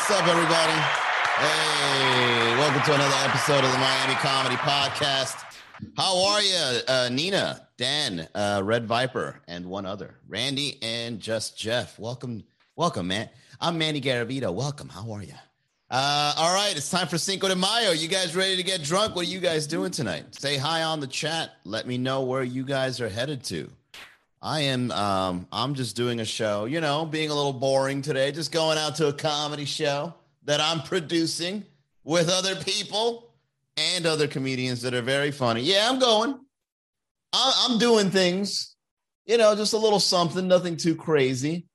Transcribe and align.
What's 0.00 0.12
up, 0.12 0.28
everybody? 0.28 0.72
Hey, 1.36 2.56
welcome 2.56 2.82
to 2.84 2.94
another 2.94 3.28
episode 3.28 3.62
of 3.62 3.70
the 3.70 3.78
Miami 3.78 4.14
Comedy 4.14 4.56
Podcast. 4.56 5.44
How 5.94 6.24
are 6.24 6.40
you, 6.40 6.80
uh, 6.88 7.10
Nina, 7.12 7.68
Dan, 7.76 8.26
uh, 8.34 8.62
Red 8.64 8.86
Viper, 8.86 9.42
and 9.46 9.66
one 9.66 9.84
other, 9.84 10.14
Randy, 10.26 10.78
and 10.82 11.20
just 11.20 11.58
Jeff? 11.58 11.98
Welcome, 11.98 12.44
welcome, 12.76 13.08
man. 13.08 13.28
I'm 13.60 13.76
Manny 13.76 14.00
Garavito. 14.00 14.54
Welcome. 14.54 14.88
How 14.88 15.12
are 15.12 15.22
you? 15.22 15.34
Uh, 15.90 16.32
all 16.34 16.54
right, 16.54 16.74
it's 16.74 16.90
time 16.90 17.06
for 17.06 17.18
Cinco 17.18 17.48
de 17.48 17.54
Mayo. 17.54 17.92
You 17.92 18.08
guys 18.08 18.34
ready 18.34 18.56
to 18.56 18.62
get 18.62 18.82
drunk? 18.82 19.14
What 19.14 19.26
are 19.26 19.30
you 19.30 19.38
guys 19.38 19.66
doing 19.66 19.90
tonight? 19.90 20.34
Say 20.34 20.56
hi 20.56 20.82
on 20.82 21.00
the 21.00 21.08
chat. 21.08 21.56
Let 21.64 21.86
me 21.86 21.98
know 21.98 22.22
where 22.22 22.42
you 22.42 22.64
guys 22.64 23.02
are 23.02 23.08
headed 23.10 23.44
to. 23.44 23.70
I 24.42 24.60
am 24.60 24.90
um 24.90 25.46
I'm 25.52 25.74
just 25.74 25.96
doing 25.96 26.20
a 26.20 26.24
show, 26.24 26.64
you 26.64 26.80
know, 26.80 27.04
being 27.04 27.30
a 27.30 27.34
little 27.34 27.52
boring 27.52 28.00
today, 28.00 28.32
just 28.32 28.52
going 28.52 28.78
out 28.78 28.96
to 28.96 29.08
a 29.08 29.12
comedy 29.12 29.66
show 29.66 30.14
that 30.44 30.60
I'm 30.60 30.80
producing 30.80 31.64
with 32.04 32.30
other 32.30 32.56
people 32.56 33.34
and 33.76 34.06
other 34.06 34.26
comedians 34.26 34.82
that 34.82 34.94
are 34.94 35.02
very 35.02 35.30
funny. 35.30 35.60
Yeah, 35.62 35.88
I'm 35.90 35.98
going. 35.98 36.38
I'm 37.32 37.78
doing 37.78 38.10
things, 38.10 38.74
you 39.26 39.38
know, 39.38 39.54
just 39.54 39.72
a 39.72 39.78
little 39.78 40.00
something, 40.00 40.48
nothing 40.48 40.76
too 40.76 40.96
crazy. 40.96 41.66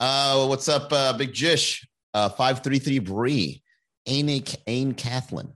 Uh, 0.00 0.46
what's 0.46 0.68
up, 0.68 0.92
uh, 0.92 1.16
Big 1.16 1.32
Jish? 1.32 1.86
Uh, 2.14 2.28
533 2.28 2.98
Bree, 2.98 3.62
Aine, 4.06 4.42
Aine 4.66 4.94
Kathleen. 4.94 5.52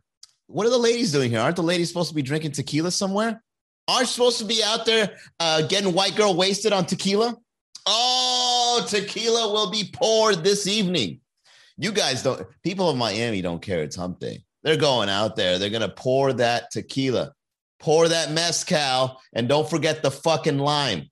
What 0.47 0.67
are 0.67 0.71
the 0.71 0.79
ladies 0.79 1.11
doing 1.11 1.31
here? 1.31 1.41
Aren't 1.41 1.57
the 1.57 1.63
ladies 1.63 1.89
supposed 1.89 2.11
to 2.11 2.15
be 2.15 2.23
drinking 2.23 2.53
tequila 2.53 2.91
somewhere? 2.91 3.43
Aren't 3.89 4.09
supposed 4.09 4.39
to 4.39 4.45
be 4.45 4.63
out 4.65 4.87
there 4.87 5.17
uh, 5.41 5.63
getting 5.63 5.93
white 5.93 6.17
girl 6.17 6.35
wasted 6.35 6.73
on 6.73 6.87
tequila. 6.87 7.37
Oh, 7.87 8.87
tequila 8.89 9.53
will 9.53 9.71
be 9.71 9.91
poured 9.93 10.45
this 10.45 10.67
evening. 10.67 11.21
You 11.77 11.93
guys 11.93 12.23
don't, 12.23 12.47
people 12.63 12.89
of 12.89 12.97
Miami 12.97 13.43
don't 13.43 13.63
care. 13.63 13.83
It's 13.83 13.97
hump 13.97 14.21
day. 14.21 14.45
They're 14.63 14.77
going 14.77 15.09
out 15.09 15.37
there. 15.37 15.59
They're 15.59 15.71
going 15.71 15.83
to 15.83 15.89
pour 15.89 16.33
that 16.35 16.71
tequila, 16.71 17.33
pour 17.81 18.09
that 18.09 18.31
mezcal, 18.31 19.21
and 19.33 19.49
don't 19.49 19.69
forget 19.69 20.03
the 20.03 20.11
fucking 20.11 20.59
lime. 20.59 21.11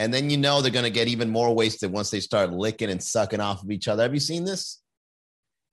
And 0.00 0.12
then 0.12 0.30
you 0.30 0.36
know 0.36 0.60
they're 0.62 0.72
going 0.72 0.84
to 0.84 0.90
get 0.90 1.08
even 1.08 1.30
more 1.30 1.54
wasted 1.54 1.92
once 1.92 2.10
they 2.10 2.20
start 2.20 2.52
licking 2.52 2.90
and 2.90 3.02
sucking 3.02 3.40
off 3.40 3.62
of 3.62 3.70
each 3.70 3.88
other. 3.88 4.02
Have 4.02 4.14
you 4.14 4.20
seen 4.20 4.44
this? 4.44 4.80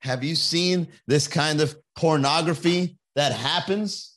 Have 0.01 0.23
you 0.23 0.35
seen 0.35 0.87
this 1.07 1.27
kind 1.27 1.61
of 1.61 1.75
pornography 1.95 2.97
that 3.15 3.31
happens? 3.31 4.14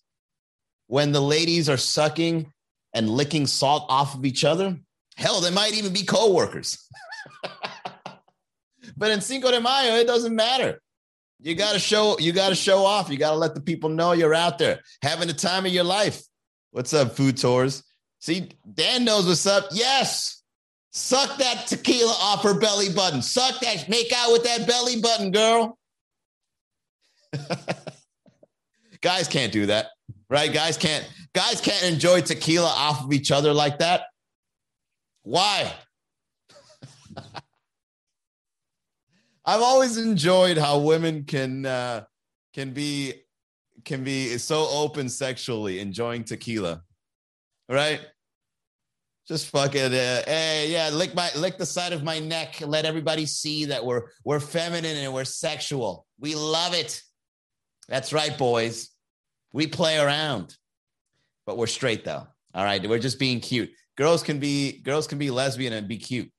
When 0.88 1.12
the 1.12 1.20
ladies 1.20 1.68
are 1.68 1.76
sucking 1.76 2.52
and 2.92 3.08
licking 3.08 3.46
salt 3.46 3.86
off 3.88 4.16
of 4.16 4.24
each 4.24 4.44
other. 4.44 4.76
Hell, 5.16 5.40
they 5.40 5.50
might 5.50 5.74
even 5.74 5.92
be 5.92 6.02
co-workers. 6.02 6.88
but 8.96 9.10
in 9.10 9.20
Cinco 9.20 9.50
de 9.50 9.60
Mayo, 9.60 9.94
it 9.94 10.06
doesn't 10.06 10.34
matter. 10.34 10.80
You 11.40 11.54
got 11.54 11.74
to 11.74 11.78
show 11.78 12.18
you 12.18 12.32
got 12.32 12.48
to 12.48 12.56
show 12.56 12.84
off. 12.84 13.10
You 13.10 13.16
got 13.16 13.30
to 13.30 13.36
let 13.36 13.54
the 13.54 13.60
people 13.60 13.90
know 13.90 14.10
you're 14.12 14.34
out 14.34 14.58
there 14.58 14.80
having 15.02 15.28
the 15.28 15.34
time 15.34 15.66
of 15.66 15.72
your 15.72 15.84
life. 15.84 16.20
What's 16.72 16.92
up, 16.92 17.14
food 17.14 17.36
tours? 17.36 17.84
See, 18.18 18.48
Dan 18.74 19.04
knows 19.04 19.26
what's 19.26 19.46
up. 19.46 19.66
Yes. 19.72 20.42
Suck 20.90 21.38
that 21.38 21.66
tequila 21.68 22.16
off 22.18 22.42
her 22.42 22.58
belly 22.58 22.92
button. 22.92 23.22
Suck 23.22 23.60
that, 23.60 23.88
make 23.88 24.12
out 24.12 24.32
with 24.32 24.42
that 24.44 24.66
belly 24.66 25.00
button, 25.00 25.30
girl. 25.30 25.78
Guys 29.00 29.28
can't 29.28 29.52
do 29.52 29.66
that 29.66 29.90
right? 30.30 30.52
Guys 30.52 30.76
can't 30.76 31.08
guys 31.34 31.60
can't 31.60 31.84
enjoy 31.84 32.20
tequila 32.20 32.72
off 32.74 33.04
of 33.04 33.12
each 33.12 33.30
other 33.30 33.52
like 33.52 33.78
that. 33.78 34.02
Why? 35.22 35.72
I've 39.44 39.62
always 39.62 39.96
enjoyed 39.96 40.58
how 40.58 40.78
women 40.78 41.24
can 41.24 41.64
uh, 41.66 42.04
can 42.52 42.72
be 42.72 43.14
can 43.84 44.04
be 44.04 44.36
so 44.38 44.68
open 44.70 45.08
sexually, 45.08 45.80
enjoying 45.80 46.24
tequila, 46.24 46.82
right? 47.68 48.00
Just 49.26 49.48
fucking, 49.48 49.92
uh, 49.92 50.22
hey, 50.26 50.68
yeah, 50.70 50.90
lick 50.90 51.14
my 51.14 51.30
lick 51.36 51.58
the 51.58 51.66
side 51.66 51.92
of 51.92 52.02
my 52.02 52.18
neck. 52.18 52.60
Let 52.60 52.84
everybody 52.84 53.26
see 53.26 53.66
that 53.66 53.84
we're 53.84 54.04
we're 54.24 54.40
feminine 54.40 54.96
and 54.96 55.12
we're 55.12 55.24
sexual. 55.24 56.06
We 56.18 56.34
love 56.34 56.74
it. 56.74 57.02
That's 57.88 58.12
right, 58.12 58.36
boys. 58.36 58.90
We 59.52 59.66
play 59.66 59.98
around, 59.98 60.56
but 61.46 61.56
we're 61.56 61.66
straight 61.66 62.04
though. 62.04 62.26
All 62.54 62.64
right, 62.64 62.86
we're 62.88 62.98
just 62.98 63.18
being 63.18 63.40
cute. 63.40 63.70
Girls 63.96 64.22
can 64.22 64.38
be 64.38 64.80
girls 64.80 65.06
can 65.06 65.18
be 65.18 65.30
lesbian 65.30 65.72
and 65.72 65.88
be 65.88 65.98
cute. 65.98 66.30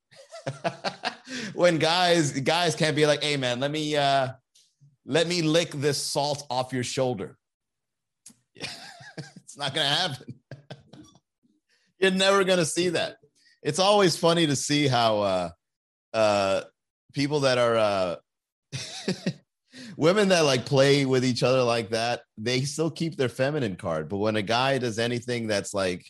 when 1.54 1.78
guys 1.78 2.32
guys 2.32 2.76
can't 2.76 2.96
be 2.96 3.06
like, 3.06 3.24
"Hey 3.24 3.38
man, 3.38 3.60
let 3.60 3.72
me 3.72 3.96
uh 3.96 4.30
let 5.06 5.28
me 5.28 5.42
lick 5.42 5.72
this 5.72 6.02
salt 6.02 6.46
off 6.50 6.74
your 6.74 6.84
shoulder." 6.84 7.38
it's 8.56 9.58
not 9.58 9.74
going 9.74 9.88
to 9.88 9.94
happen. 9.94 10.36
You're 12.00 12.12
never 12.12 12.44
going 12.44 12.60
to 12.60 12.66
see 12.66 12.90
that. 12.90 13.18
It's 13.62 13.80
always 13.80 14.16
funny 14.16 14.48
to 14.48 14.56
see 14.56 14.88
how 14.88 15.20
uh 15.20 15.50
uh 16.14 16.62
people 17.14 17.42
that 17.42 17.58
are 17.58 17.76
uh 17.76 18.16
women 20.00 20.30
that 20.30 20.46
like 20.46 20.66
play 20.66 21.06
with 21.06 21.26
each 21.26 21.44
other 21.44 21.62
like 21.62 21.90
that, 21.90 22.22
they 22.38 22.62
still 22.62 22.90
keep 22.90 23.18
their 23.18 23.28
feminine 23.28 23.76
card. 23.76 24.08
But 24.08 24.20
when 24.20 24.38
a 24.38 24.42
guy 24.42 24.78
does 24.78 24.98
anything 24.98 25.48
that's 25.48 25.74
like 25.74 26.10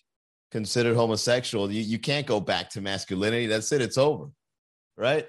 considered 0.51 0.95
homosexual, 0.95 1.71
you, 1.71 1.81
you 1.81 1.97
can't 1.97 2.27
go 2.27 2.39
back 2.39 2.69
to 2.71 2.81
masculinity. 2.81 3.47
That's 3.47 3.71
it, 3.71 3.81
it's 3.81 3.97
over. 3.97 4.27
Right? 4.95 5.25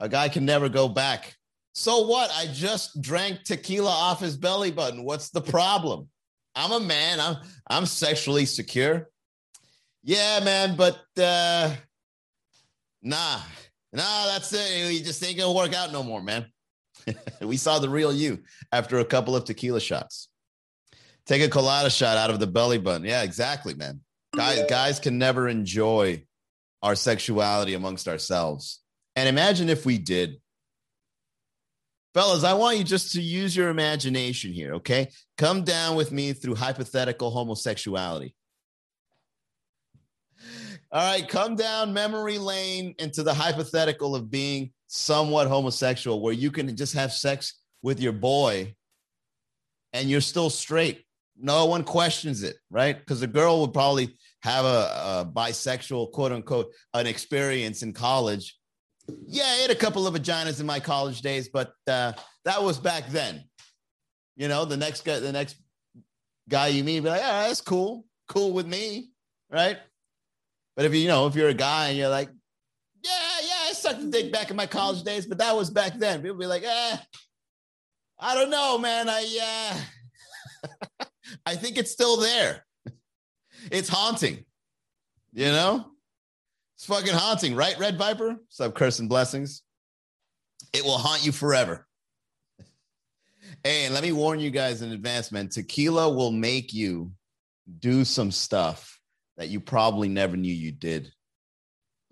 A 0.00 0.08
guy 0.08 0.28
can 0.28 0.44
never 0.44 0.68
go 0.68 0.88
back. 0.88 1.36
So 1.72 2.04
what? 2.08 2.32
I 2.34 2.46
just 2.46 3.00
drank 3.00 3.44
tequila 3.44 3.90
off 3.90 4.18
his 4.18 4.36
belly 4.36 4.72
button. 4.72 5.04
What's 5.04 5.30
the 5.30 5.40
problem? 5.40 6.08
I'm 6.56 6.72
a 6.72 6.80
man. 6.80 7.20
I'm 7.20 7.36
I'm 7.70 7.86
sexually 7.86 8.44
secure. 8.44 9.08
Yeah, 10.02 10.40
man, 10.42 10.76
but 10.76 11.00
uh 11.16 11.74
nah. 13.02 13.38
Nah, 13.92 14.26
that's 14.26 14.52
it. 14.52 14.92
You 14.92 15.04
just 15.04 15.24
ain't 15.24 15.38
gonna 15.38 15.52
work 15.52 15.74
out 15.74 15.92
no 15.92 16.02
more, 16.02 16.20
man. 16.20 16.46
we 17.40 17.56
saw 17.56 17.78
the 17.78 17.88
real 17.88 18.12
you 18.12 18.42
after 18.72 18.98
a 18.98 19.04
couple 19.04 19.36
of 19.36 19.44
tequila 19.44 19.80
shots. 19.80 20.28
Take 21.26 21.42
a 21.42 21.48
colada 21.48 21.90
shot 21.90 22.18
out 22.18 22.30
of 22.30 22.38
the 22.38 22.46
belly 22.46 22.78
button. 22.78 23.06
Yeah, 23.06 23.22
exactly, 23.22 23.74
man. 23.74 24.00
Guys, 24.36 24.64
guys 24.68 25.00
can 25.00 25.18
never 25.18 25.48
enjoy 25.48 26.24
our 26.82 26.94
sexuality 26.94 27.74
amongst 27.74 28.08
ourselves. 28.08 28.80
And 29.16 29.28
imagine 29.28 29.70
if 29.70 29.86
we 29.86 29.96
did. 29.96 30.40
Fellas, 32.12 32.44
I 32.44 32.52
want 32.54 32.78
you 32.78 32.84
just 32.84 33.12
to 33.12 33.22
use 33.22 33.56
your 33.56 33.70
imagination 33.70 34.52
here, 34.52 34.74
okay? 34.74 35.10
Come 35.38 35.64
down 35.64 35.96
with 35.96 36.12
me 36.12 36.32
through 36.32 36.54
hypothetical 36.56 37.30
homosexuality. 37.30 38.34
All 40.92 41.12
right, 41.12 41.28
come 41.28 41.56
down 41.56 41.92
memory 41.92 42.38
lane 42.38 42.94
into 42.98 43.24
the 43.24 43.34
hypothetical 43.34 44.14
of 44.14 44.30
being 44.30 44.72
somewhat 44.94 45.48
homosexual 45.48 46.20
where 46.20 46.32
you 46.32 46.52
can 46.52 46.74
just 46.76 46.94
have 46.94 47.12
sex 47.12 47.54
with 47.82 48.00
your 48.00 48.12
boy 48.12 48.72
and 49.92 50.08
you're 50.08 50.20
still 50.20 50.48
straight. 50.48 51.04
No 51.36 51.66
one 51.66 51.82
questions 51.82 52.44
it, 52.44 52.56
right? 52.70 52.96
Because 52.96 53.20
a 53.20 53.26
girl 53.26 53.60
would 53.60 53.72
probably 53.72 54.16
have 54.42 54.64
a, 54.64 54.68
a, 54.68 55.30
bisexual, 55.34 56.12
quote 56.12 56.30
unquote, 56.30 56.72
an 56.92 57.08
experience 57.08 57.82
in 57.82 57.92
college. 57.92 58.56
Yeah, 59.26 59.42
I 59.42 59.62
had 59.62 59.70
a 59.70 59.74
couple 59.74 60.06
of 60.06 60.14
vaginas 60.14 60.60
in 60.60 60.66
my 60.66 60.78
college 60.78 61.22
days, 61.22 61.48
but 61.48 61.72
uh, 61.88 62.12
that 62.44 62.62
was 62.62 62.78
back 62.78 63.08
then. 63.08 63.42
You 64.36 64.46
know, 64.46 64.64
the 64.64 64.76
next 64.76 65.04
guy, 65.04 65.18
the 65.18 65.32
next 65.32 65.56
guy 66.48 66.68
you 66.68 66.84
meet, 66.84 67.00
be 67.00 67.08
like, 67.08 67.20
yeah, 67.20 67.48
that's 67.48 67.60
cool, 67.60 68.04
cool 68.28 68.52
with 68.52 68.66
me, 68.66 69.10
right? 69.50 69.78
But 70.76 70.84
if 70.84 70.94
you, 70.94 71.08
know, 71.08 71.26
if 71.26 71.34
you're 71.34 71.48
a 71.48 71.54
guy 71.54 71.88
and 71.88 71.98
you're 71.98 72.08
like, 72.08 72.28
yeah, 73.04 73.10
yeah, 73.42 73.53
sucked 73.84 74.02
a 74.02 74.10
dick 74.10 74.32
back 74.32 74.50
in 74.50 74.56
my 74.56 74.66
college 74.66 75.02
days, 75.02 75.26
but 75.26 75.38
that 75.38 75.54
was 75.54 75.68
back 75.68 75.98
then. 75.98 76.22
People 76.22 76.38
be 76.38 76.46
like, 76.46 76.64
eh, 76.64 76.96
I 78.18 78.34
don't 78.34 78.50
know, 78.50 78.78
man. 78.78 79.08
I 79.08 79.82
uh 80.98 81.04
I 81.46 81.56
think 81.56 81.76
it's 81.76 81.90
still 81.90 82.16
there. 82.16 82.64
It's 83.70 83.88
haunting, 83.88 84.44
you 85.32 85.46
know? 85.46 85.90
It's 86.76 86.86
fucking 86.86 87.12
haunting, 87.12 87.54
right, 87.54 87.78
Red 87.78 87.98
Viper? 87.98 88.36
Sub 88.48 88.74
curse 88.74 88.98
and 88.98 89.08
blessings? 89.08 89.62
It 90.72 90.82
will 90.82 90.98
haunt 90.98 91.24
you 91.24 91.32
forever. 91.32 91.86
Hey, 93.62 93.84
and 93.86 93.94
let 93.94 94.02
me 94.02 94.12
warn 94.12 94.40
you 94.40 94.50
guys 94.50 94.82
in 94.82 94.92
advance, 94.92 95.32
man. 95.32 95.48
Tequila 95.48 96.12
will 96.12 96.32
make 96.32 96.74
you 96.74 97.12
do 97.78 98.04
some 98.04 98.30
stuff 98.30 99.00
that 99.38 99.48
you 99.48 99.58
probably 99.58 100.08
never 100.08 100.36
knew 100.36 100.52
you 100.52 100.70
did. 100.70 101.10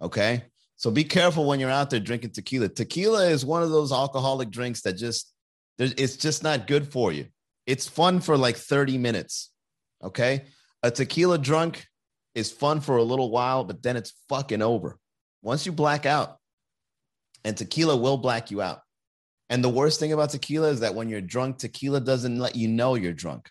Okay. 0.00 0.44
So 0.82 0.90
be 0.90 1.04
careful 1.04 1.44
when 1.44 1.60
you're 1.60 1.70
out 1.70 1.90
there 1.90 2.00
drinking 2.00 2.32
tequila. 2.32 2.68
Tequila 2.68 3.26
is 3.26 3.46
one 3.46 3.62
of 3.62 3.70
those 3.70 3.92
alcoholic 3.92 4.50
drinks 4.50 4.80
that 4.80 4.94
just, 4.94 5.32
it's 5.78 6.16
just 6.16 6.42
not 6.42 6.66
good 6.66 6.88
for 6.88 7.12
you. 7.12 7.26
It's 7.68 7.86
fun 7.86 8.18
for 8.18 8.36
like 8.36 8.56
30 8.56 8.98
minutes. 8.98 9.52
Okay. 10.02 10.42
A 10.82 10.90
tequila 10.90 11.38
drunk 11.38 11.86
is 12.34 12.50
fun 12.50 12.80
for 12.80 12.96
a 12.96 13.02
little 13.04 13.30
while, 13.30 13.62
but 13.62 13.80
then 13.84 13.96
it's 13.96 14.12
fucking 14.28 14.60
over. 14.60 14.98
Once 15.40 15.66
you 15.66 15.70
black 15.70 16.04
out, 16.04 16.38
And 17.44 17.56
tequila 17.56 17.96
will 17.96 18.16
black 18.16 18.50
you 18.50 18.60
out. 18.60 18.80
And 19.50 19.62
the 19.62 19.68
worst 19.68 20.00
thing 20.00 20.12
about 20.12 20.30
tequila 20.30 20.70
is 20.70 20.80
that 20.80 20.96
when 20.96 21.08
you're 21.08 21.20
drunk, 21.20 21.58
tequila 21.58 22.00
doesn't 22.00 22.40
let 22.40 22.56
you 22.56 22.66
know 22.66 22.96
you're 22.96 23.12
drunk. 23.12 23.48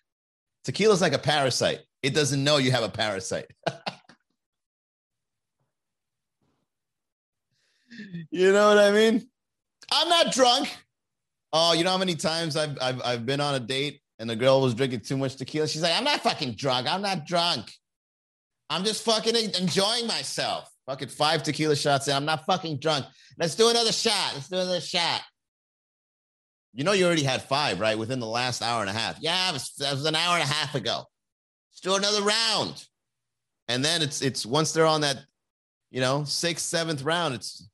Tequila 0.65 0.95
is 0.95 1.01
like 1.01 1.13
a 1.13 1.17
parasite. 1.17 1.79
It 2.03 2.13
doesn't 2.13 2.43
know 2.43 2.57
you 2.57 2.71
have 2.71 2.83
a 2.83 2.89
parasite. 2.89 3.49
you 8.31 8.51
know 8.51 8.69
what 8.69 8.77
I 8.77 8.91
mean? 8.91 9.27
I'm 9.91 10.09
not 10.09 10.33
drunk. 10.33 10.75
Oh, 11.53 11.73
you 11.73 11.83
know 11.83 11.91
how 11.91 11.97
many 11.97 12.15
times 12.15 12.55
I've, 12.55 12.77
I've 12.81 13.01
I've 13.03 13.25
been 13.25 13.41
on 13.41 13.55
a 13.55 13.59
date 13.59 14.01
and 14.19 14.29
the 14.29 14.35
girl 14.35 14.61
was 14.61 14.73
drinking 14.73 15.01
too 15.01 15.17
much 15.17 15.35
tequila. 15.35 15.67
She's 15.67 15.81
like, 15.81 15.97
I'm 15.97 16.03
not 16.03 16.21
fucking 16.21 16.53
drunk. 16.53 16.87
I'm 16.87 17.01
not 17.01 17.25
drunk. 17.25 17.71
I'm 18.69 18.83
just 18.85 19.03
fucking 19.03 19.35
enjoying 19.35 20.07
myself. 20.07 20.71
Fucking 20.85 21.09
five 21.09 21.43
tequila 21.43 21.75
shots 21.75 22.07
in. 22.07 22.15
I'm 22.15 22.25
not 22.25 22.45
fucking 22.45 22.77
drunk. 22.77 23.05
Let's 23.37 23.55
do 23.55 23.69
another 23.69 23.91
shot. 23.91 24.31
Let's 24.33 24.47
do 24.47 24.55
another 24.55 24.79
shot. 24.79 25.21
You 26.73 26.83
know, 26.83 26.93
you 26.93 27.05
already 27.05 27.23
had 27.23 27.41
five, 27.41 27.79
right? 27.79 27.97
Within 27.97 28.19
the 28.19 28.27
last 28.27 28.61
hour 28.61 28.81
and 28.81 28.89
a 28.89 28.93
half. 28.93 29.17
Yeah, 29.19 29.49
it 29.49 29.53
was, 29.53 29.73
that 29.79 29.93
was 29.93 30.05
an 30.05 30.15
hour 30.15 30.35
and 30.35 30.43
a 30.43 30.53
half 30.53 30.73
ago. 30.73 31.03
Let's 31.71 31.81
do 31.81 31.95
another 31.95 32.21
round. 32.21 32.85
And 33.67 33.83
then 33.83 34.01
it's 34.01 34.21
it's 34.21 34.45
once 34.45 34.71
they're 34.71 34.85
on 34.85 35.01
that, 35.01 35.17
you 35.89 35.99
know, 35.99 36.23
sixth, 36.23 36.65
seventh 36.65 37.03
round, 37.03 37.35
it's 37.35 37.67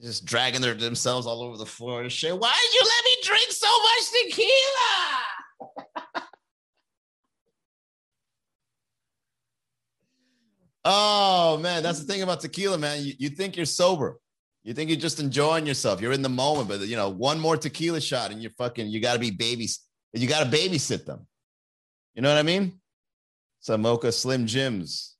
just 0.00 0.24
dragging 0.24 0.60
their, 0.60 0.74
themselves 0.74 1.26
all 1.26 1.42
over 1.42 1.56
the 1.56 1.66
floor 1.66 2.02
and 2.02 2.10
shit. 2.10 2.38
Why 2.38 2.52
did 2.62 2.74
you 2.74 2.82
let 2.84 3.04
me 3.04 3.16
drink 3.22 3.50
so 3.50 3.68
much 3.82 4.10
tequila? 4.22 5.18
oh 10.84 11.58
man, 11.58 11.82
that's 11.82 12.00
the 12.00 12.06
thing 12.10 12.22
about 12.22 12.40
tequila, 12.40 12.78
man. 12.78 13.02
You, 13.04 13.12
you 13.18 13.28
think 13.28 13.56
you're 13.56 13.66
sober. 13.66 14.18
You 14.62 14.74
think 14.74 14.90
you're 14.90 14.98
just 14.98 15.20
enjoying 15.20 15.66
yourself. 15.66 16.00
You're 16.00 16.12
in 16.12 16.22
the 16.22 16.28
moment, 16.28 16.68
but 16.68 16.80
you 16.80 16.96
know, 16.96 17.08
one 17.08 17.40
more 17.40 17.56
tequila 17.56 18.00
shot 18.00 18.30
and 18.30 18.42
you're 18.42 18.52
fucking, 18.52 18.88
you 18.88 19.00
gotta 19.00 19.18
be 19.18 19.30
babies. 19.30 19.80
You 20.12 20.28
gotta 20.28 20.50
babysit 20.50 21.06
them. 21.06 21.26
You 22.14 22.22
know 22.22 22.28
what 22.28 22.38
I 22.38 22.42
mean? 22.42 22.80
Some 23.60 23.82
Mocha 23.82 24.12
Slim 24.12 24.46
Jims. 24.46 25.16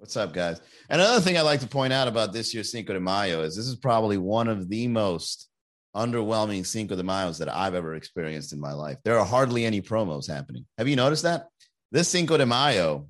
What's 0.00 0.16
up, 0.16 0.32
guys? 0.32 0.62
And 0.88 0.98
Another 0.98 1.20
thing 1.20 1.36
I'd 1.36 1.42
like 1.42 1.60
to 1.60 1.66
point 1.66 1.92
out 1.92 2.08
about 2.08 2.32
this 2.32 2.54
year's 2.54 2.72
Cinco 2.72 2.94
de 2.94 3.00
Mayo 3.00 3.42
is 3.42 3.54
this 3.54 3.66
is 3.66 3.76
probably 3.76 4.16
one 4.16 4.48
of 4.48 4.70
the 4.70 4.88
most 4.88 5.50
underwhelming 5.94 6.64
Cinco 6.64 6.96
de 6.96 7.02
Mayos 7.02 7.36
that 7.38 7.54
I've 7.54 7.74
ever 7.74 7.94
experienced 7.94 8.54
in 8.54 8.60
my 8.60 8.72
life. 8.72 8.96
There 9.04 9.18
are 9.18 9.26
hardly 9.26 9.66
any 9.66 9.82
promos 9.82 10.26
happening. 10.26 10.64
Have 10.78 10.88
you 10.88 10.96
noticed 10.96 11.24
that? 11.24 11.48
This 11.92 12.08
Cinco 12.08 12.38
de 12.38 12.46
Mayo 12.46 13.08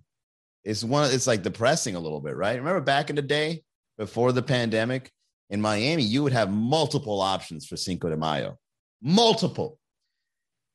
is 0.64 0.84
one, 0.84 1.14
it's 1.14 1.28
like 1.28 1.44
depressing 1.44 1.94
a 1.94 2.00
little 2.00 2.20
bit, 2.20 2.34
right? 2.34 2.58
Remember 2.58 2.80
back 2.80 3.08
in 3.08 3.14
the 3.14 3.22
day 3.22 3.62
before 3.96 4.32
the 4.32 4.42
pandemic 4.42 5.12
in 5.48 5.60
Miami, 5.60 6.02
you 6.02 6.24
would 6.24 6.32
have 6.32 6.50
multiple 6.50 7.20
options 7.20 7.68
for 7.68 7.76
Cinco 7.76 8.10
de 8.10 8.16
Mayo. 8.16 8.58
Multiple. 9.00 9.78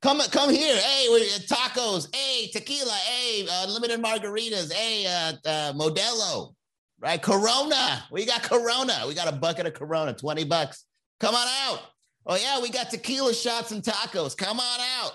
Come, 0.06 0.22
come 0.30 0.52
here. 0.52 0.76
Hey, 0.76 1.08
tacos. 1.48 2.16
Hey, 2.16 2.48
tequila. 2.54 2.92
Hey, 2.92 3.48
uh, 3.52 3.66
limited 3.68 4.00
margaritas. 4.00 4.72
Hey, 4.72 5.08
uh, 5.08 5.34
uh, 5.44 5.74
Modelo. 5.74 6.54
Right? 7.00 7.20
Corona. 7.20 8.06
We 8.12 8.28
got 8.28 8.44
Corona. 8.44 9.06
We 9.08 9.16
got 9.16 9.28
a 9.28 9.32
bucket 9.36 9.66
of 9.66 9.74
Corona, 9.74 10.14
20 10.14 10.44
bucks. 10.44 10.86
Come 11.20 11.34
on 11.34 11.48
out. 11.64 11.80
Oh, 12.28 12.36
yeah, 12.36 12.62
we 12.62 12.70
got 12.70 12.92
tequila 12.92 13.34
shots 13.34 13.72
and 13.72 13.82
tacos. 13.82 14.38
Come 14.38 14.60
on 14.60 14.80
out. 15.02 15.14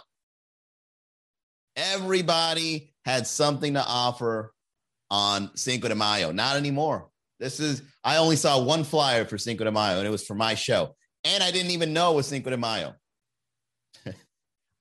Everybody 1.77 2.93
had 3.05 3.29
something 3.29 3.75
to 3.75 3.85
offer 3.87 4.53
on 5.09 5.57
Cinco 5.57 5.87
de 5.87 5.95
Mayo. 5.95 6.33
Not 6.33 6.57
anymore. 6.57 7.11
This 7.39 7.61
is, 7.61 7.81
I 8.03 8.17
only 8.17 8.35
saw 8.35 8.61
one 8.61 8.83
flyer 8.83 9.25
for 9.25 9.39
Cinco 9.39 9.63
de 9.63 9.71
Mayo, 9.71 9.99
and 9.99 10.07
it 10.09 10.11
was 10.11 10.27
for 10.27 10.35
my 10.35 10.57
show. 10.57 10.97
And 11.23 11.45
I 11.45 11.53
didn't 11.53 11.71
even 11.71 11.93
know 11.93 12.11
it 12.11 12.17
was 12.17 12.27
Cinco 12.27 12.51
de 12.51 12.57
Mayo. 12.57 12.97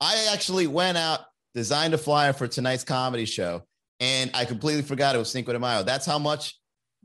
I 0.02 0.30
actually 0.32 0.68
went 0.68 0.98
out, 0.98 1.22
designed 1.54 1.94
a 1.94 1.98
flyer 1.98 2.34
for 2.34 2.48
tonight's 2.48 2.84
comedy 2.84 3.26
show, 3.26 3.64
and 4.00 4.32
I 4.34 4.46
completely 4.46 4.84
forgot 4.84 5.16
it 5.16 5.20
was 5.20 5.32
Cinco 5.32 5.52
de 5.52 5.60
Mayo. 5.60 5.84
That's 5.84 6.06
how 6.06 6.20
much, 6.20 6.58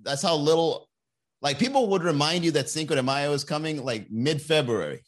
that's 0.02 0.22
how 0.22 0.36
little, 0.36 0.88
like 1.42 1.58
people 1.58 1.88
would 1.90 2.04
remind 2.04 2.44
you 2.44 2.52
that 2.52 2.70
Cinco 2.70 2.94
de 2.94 3.02
Mayo 3.02 3.32
is 3.32 3.44
coming 3.44 3.84
like 3.84 4.10
mid 4.10 4.40
February. 4.40 5.02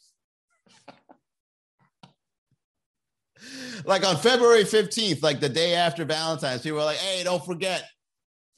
like 3.85 4.05
on 4.05 4.17
February 4.17 4.63
15th, 4.63 5.23
like 5.23 5.39
the 5.39 5.49
day 5.49 5.73
after 5.75 6.03
Valentine's, 6.03 6.61
people 6.61 6.79
were 6.79 6.83
like, 6.83 6.97
hey, 6.97 7.23
don't 7.23 7.45
forget, 7.45 7.85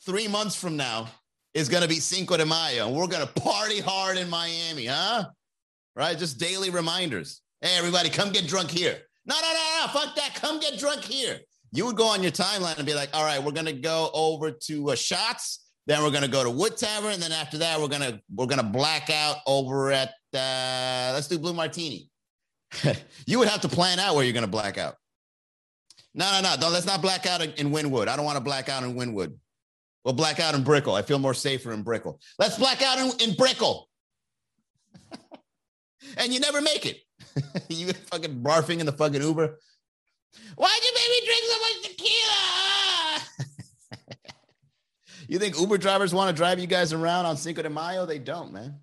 three 0.06 0.28
months 0.28 0.56
from 0.56 0.76
now 0.76 1.08
is 1.54 1.70
going 1.70 1.84
to 1.84 1.90
be 1.90 2.00
Cinco 2.00 2.36
de 2.38 2.46
Mayo, 2.46 2.88
and 2.88 2.96
we're 2.96 3.08
going 3.08 3.26
to 3.26 3.34
party 3.42 3.80
hard 3.80 4.18
in 4.18 4.30
Miami, 4.30 4.86
huh? 4.86 5.26
Right? 5.96 6.18
Just 6.18 6.40
daily 6.40 6.70
reminders. 6.70 7.42
Hey, 7.62 7.78
everybody, 7.78 8.10
come 8.10 8.31
get 8.31 8.48
drunk 8.48 8.72
here. 8.72 9.00
No, 9.25 9.36
no, 9.36 9.54
no, 9.54 9.81
no, 9.81 9.88
fuck 9.92 10.16
that. 10.16 10.36
Come 10.36 10.60
get 10.60 10.80
drunk 10.80 11.01
here. 11.01 11.39
You 11.71 11.86
would 11.86 11.95
go 11.95 12.07
on 12.07 12.24
your 12.24 12.31
timeline 12.31 12.77
and 12.77 12.86
be 12.86 12.94
like, 12.94 13.10
all 13.13 13.24
right, 13.24 13.42
we're 13.44 13.51
to 13.66 13.74
go 13.74 14.10
over 14.13 14.51
to 14.51 14.92
uh, 14.92 14.95
Shots. 14.95 15.66
Then 15.86 16.04
we're 16.04 16.12
to 16.24 16.30
go 16.30 16.44
to 16.44 16.50
Wood 16.50 16.77
Tavern. 16.77 17.13
And 17.13 17.21
then 17.21 17.31
after 17.31 17.60
that, 17.60 17.80
we're 17.80 17.88
to, 18.01 18.21
we're 18.33 18.48
to 18.60 18.63
black 18.63 19.10
out 19.10 19.38
over 19.45 19.92
at, 19.92 20.10
uh, 20.33 21.12
let's 21.13 21.27
do 21.27 21.38
Blue 21.38 21.54
Martini. 21.54 22.10
you 23.25 23.39
would 23.39 23.48
have 23.48 23.62
to 23.62 23.69
plan 23.69 24.00
out 24.00 24.16
where 24.16 24.24
you're 24.24 24.33
to 24.45 24.51
black 24.51 24.77
out. 24.77 24.95
No, 26.13 26.31
no, 26.31 26.42
no. 26.42 26.56
Don't, 26.60 26.74
let's 26.74 26.86
not 26.86 27.01
black 27.01 27.25
out 27.25 27.42
in, 27.42 27.51
in 27.54 27.71
Wynwood. 27.71 28.07
I 28.07 28.16
don't 28.16 28.25
want 28.25 28.38
to 28.38 28.44
black 28.44 28.69
out 28.69 28.83
in 28.83 28.95
Wynwood. 28.95 29.36
We'll 30.04 30.13
black 30.13 30.39
out 30.39 30.56
in 30.56 30.63
Brickell. 30.63 30.95
I 30.95 31.01
feel 31.01 31.19
more 31.19 31.33
safer 31.33 31.71
in 31.71 31.83
Brickell. 31.83 32.19
Let's 32.38 32.57
black 32.57 32.81
out 32.81 33.00
in, 33.00 33.30
in 33.30 33.36
and 36.18 36.33
you 36.33 36.39
never 36.39 36.62
make 36.62 36.86
it. 36.86 36.98
you 37.70 37.94
fucking 37.94 38.42
barfing 38.42 38.80
in 38.80 38.86
the 38.86 38.92
fucking 38.92 39.22
Uber. 39.22 39.58
Why'd 40.56 40.84
you 40.84 40.94
make 40.94 41.10
me 41.10 41.22
drink 41.26 41.44
so 41.44 41.60
much 41.60 41.81
tequila? 41.84 43.20
you 45.28 45.40
think 45.40 45.60
Uber 45.60 45.78
drivers 45.78 46.14
want 46.14 46.30
to 46.30 46.36
drive 46.36 46.60
you 46.60 46.68
guys 46.68 46.94
around 46.94 47.26
on 47.26 47.38
Cinco 47.38 47.62
de 47.62 47.70
Mayo? 47.70 48.06
They 48.06 48.20
don't, 48.20 48.54
man. 48.54 48.76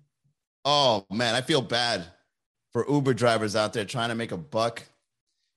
Oh 0.65 1.05
man, 1.09 1.35
I 1.35 1.41
feel 1.41 1.61
bad 1.61 2.05
for 2.73 2.85
Uber 2.89 3.13
drivers 3.13 3.55
out 3.55 3.73
there 3.73 3.85
trying 3.85 4.09
to 4.09 4.15
make 4.15 4.31
a 4.31 4.37
buck. 4.37 4.83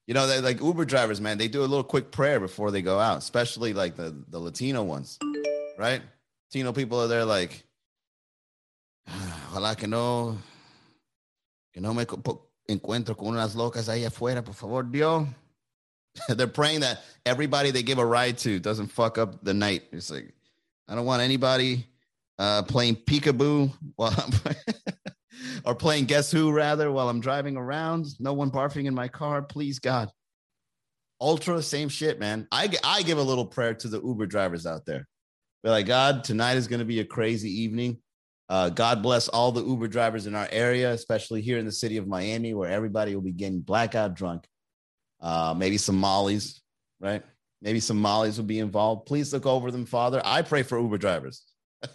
You 0.06 0.14
know, 0.14 0.26
they 0.26 0.40
like 0.40 0.60
Uber 0.60 0.84
drivers, 0.84 1.20
man. 1.20 1.38
They 1.38 1.48
do 1.48 1.60
a 1.60 1.66
little 1.66 1.84
quick 1.84 2.10
prayer 2.10 2.40
before 2.40 2.70
they 2.70 2.82
go 2.82 2.98
out, 2.98 3.18
especially 3.18 3.72
like 3.72 3.96
the 3.96 4.24
the 4.28 4.38
Latino 4.38 4.82
ones 4.82 5.18
right? 5.80 6.02
Latino 6.52 6.72
people 6.72 7.00
are 7.00 7.08
there 7.08 7.24
like, 7.24 7.64
ojalá 9.08 9.76
que 9.76 9.88
no, 9.88 10.38
que 11.72 11.80
no 11.80 11.94
me 11.94 12.04
encuentro 12.70 13.16
con 13.16 13.28
unas 13.28 13.54
locas 13.54 13.88
ahí 13.88 14.04
afuera, 14.04 14.44
por 14.44 14.54
favor, 14.54 14.82
Dios. 14.84 15.26
They're 16.28 16.46
praying 16.46 16.80
that 16.80 17.02
everybody 17.24 17.70
they 17.70 17.82
give 17.82 17.98
a 17.98 18.04
ride 18.04 18.38
to 18.38 18.58
doesn't 18.58 18.88
fuck 18.88 19.18
up 19.18 19.44
the 19.44 19.54
night. 19.54 19.84
It's 19.92 20.10
like, 20.10 20.34
I 20.88 20.94
don't 20.94 21.06
want 21.06 21.22
anybody 21.22 21.86
uh, 22.38 22.62
playing 22.62 22.96
peekaboo 22.96 23.72
while 23.96 24.14
I'm 24.16 24.32
or 25.64 25.74
playing 25.74 26.06
guess 26.06 26.30
who 26.30 26.52
rather 26.52 26.90
while 26.90 27.08
I'm 27.08 27.20
driving 27.20 27.56
around. 27.56 28.06
No 28.18 28.32
one 28.32 28.50
barfing 28.50 28.86
in 28.86 28.94
my 28.94 29.08
car, 29.08 29.42
please 29.42 29.78
God. 29.78 30.10
Ultra, 31.20 31.62
same 31.62 31.88
shit, 31.88 32.18
man. 32.18 32.48
I 32.50 32.70
I 32.82 33.02
give 33.02 33.18
a 33.18 33.22
little 33.22 33.46
prayer 33.46 33.74
to 33.74 33.88
the 33.88 34.00
Uber 34.00 34.26
drivers 34.26 34.66
out 34.66 34.86
there. 34.86 35.06
Be 35.62 35.68
like, 35.68 35.86
God, 35.86 36.24
tonight 36.24 36.56
is 36.56 36.66
going 36.66 36.78
to 36.78 36.86
be 36.86 37.00
a 37.00 37.04
crazy 37.04 37.50
evening. 37.62 37.98
Uh, 38.50 38.68
God 38.68 39.00
bless 39.00 39.28
all 39.28 39.52
the 39.52 39.64
Uber 39.64 39.86
drivers 39.86 40.26
in 40.26 40.34
our 40.34 40.48
area, 40.50 40.90
especially 40.90 41.40
here 41.40 41.58
in 41.58 41.64
the 41.64 41.70
city 41.70 41.98
of 41.98 42.08
Miami, 42.08 42.52
where 42.52 42.68
everybody 42.68 43.14
will 43.14 43.22
be 43.22 43.30
getting 43.30 43.60
blackout 43.60 44.14
drunk. 44.14 44.44
Uh, 45.20 45.54
maybe 45.56 45.78
some 45.78 45.96
mollies, 45.96 46.60
right? 46.98 47.22
Maybe 47.62 47.78
some 47.78 48.02
mollies 48.02 48.38
will 48.38 48.46
be 48.46 48.58
involved. 48.58 49.06
Please 49.06 49.32
look 49.32 49.46
over 49.46 49.70
them, 49.70 49.86
Father. 49.86 50.20
I 50.24 50.42
pray 50.42 50.64
for 50.64 50.80
Uber 50.80 50.98
drivers. 50.98 51.44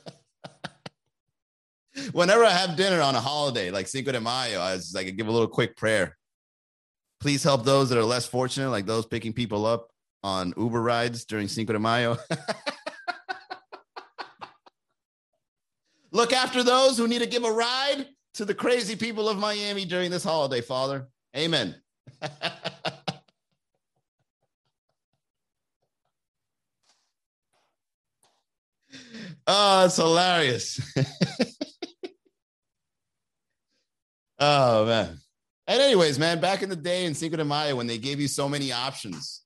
Whenever 2.13 2.45
I 2.45 2.51
have 2.51 2.77
dinner 2.77 3.01
on 3.01 3.15
a 3.15 3.21
holiday 3.21 3.69
like 3.69 3.89
Cinco 3.89 4.13
de 4.13 4.21
Mayo, 4.21 4.61
I 4.61 4.77
like, 4.93 5.07
I 5.07 5.09
give 5.09 5.27
a 5.27 5.31
little 5.31 5.49
quick 5.49 5.75
prayer. 5.75 6.15
Please 7.19 7.43
help 7.43 7.65
those 7.65 7.89
that 7.89 7.97
are 7.97 8.03
less 8.03 8.27
fortunate, 8.27 8.69
like 8.69 8.85
those 8.85 9.05
picking 9.05 9.33
people 9.33 9.65
up 9.65 9.89
on 10.23 10.53
Uber 10.55 10.81
rides 10.81 11.25
during 11.25 11.49
Cinco 11.49 11.73
de 11.73 11.79
Mayo. 11.79 12.17
Look 16.15 16.31
after 16.31 16.63
those 16.63 16.97
who 16.97 17.09
need 17.09 17.19
to 17.19 17.27
give 17.27 17.43
a 17.43 17.51
ride 17.51 18.05
to 18.35 18.45
the 18.45 18.53
crazy 18.53 18.95
people 18.95 19.27
of 19.27 19.37
Miami 19.37 19.83
during 19.83 20.09
this 20.09 20.23
holiday, 20.23 20.61
Father. 20.61 21.09
Amen. 21.35 21.75
oh, 29.45 29.83
it's 29.83 29.97
hilarious. 29.97 30.79
oh, 34.39 34.85
man. 34.85 35.19
And, 35.67 35.81
anyways, 35.81 36.17
man, 36.17 36.39
back 36.39 36.63
in 36.63 36.69
the 36.69 36.77
day 36.77 37.03
in 37.03 37.13
Cinco 37.13 37.35
de 37.35 37.43
Mayo, 37.43 37.75
when 37.75 37.87
they 37.87 37.97
gave 37.97 38.21
you 38.21 38.29
so 38.29 38.47
many 38.47 38.71
options, 38.71 39.41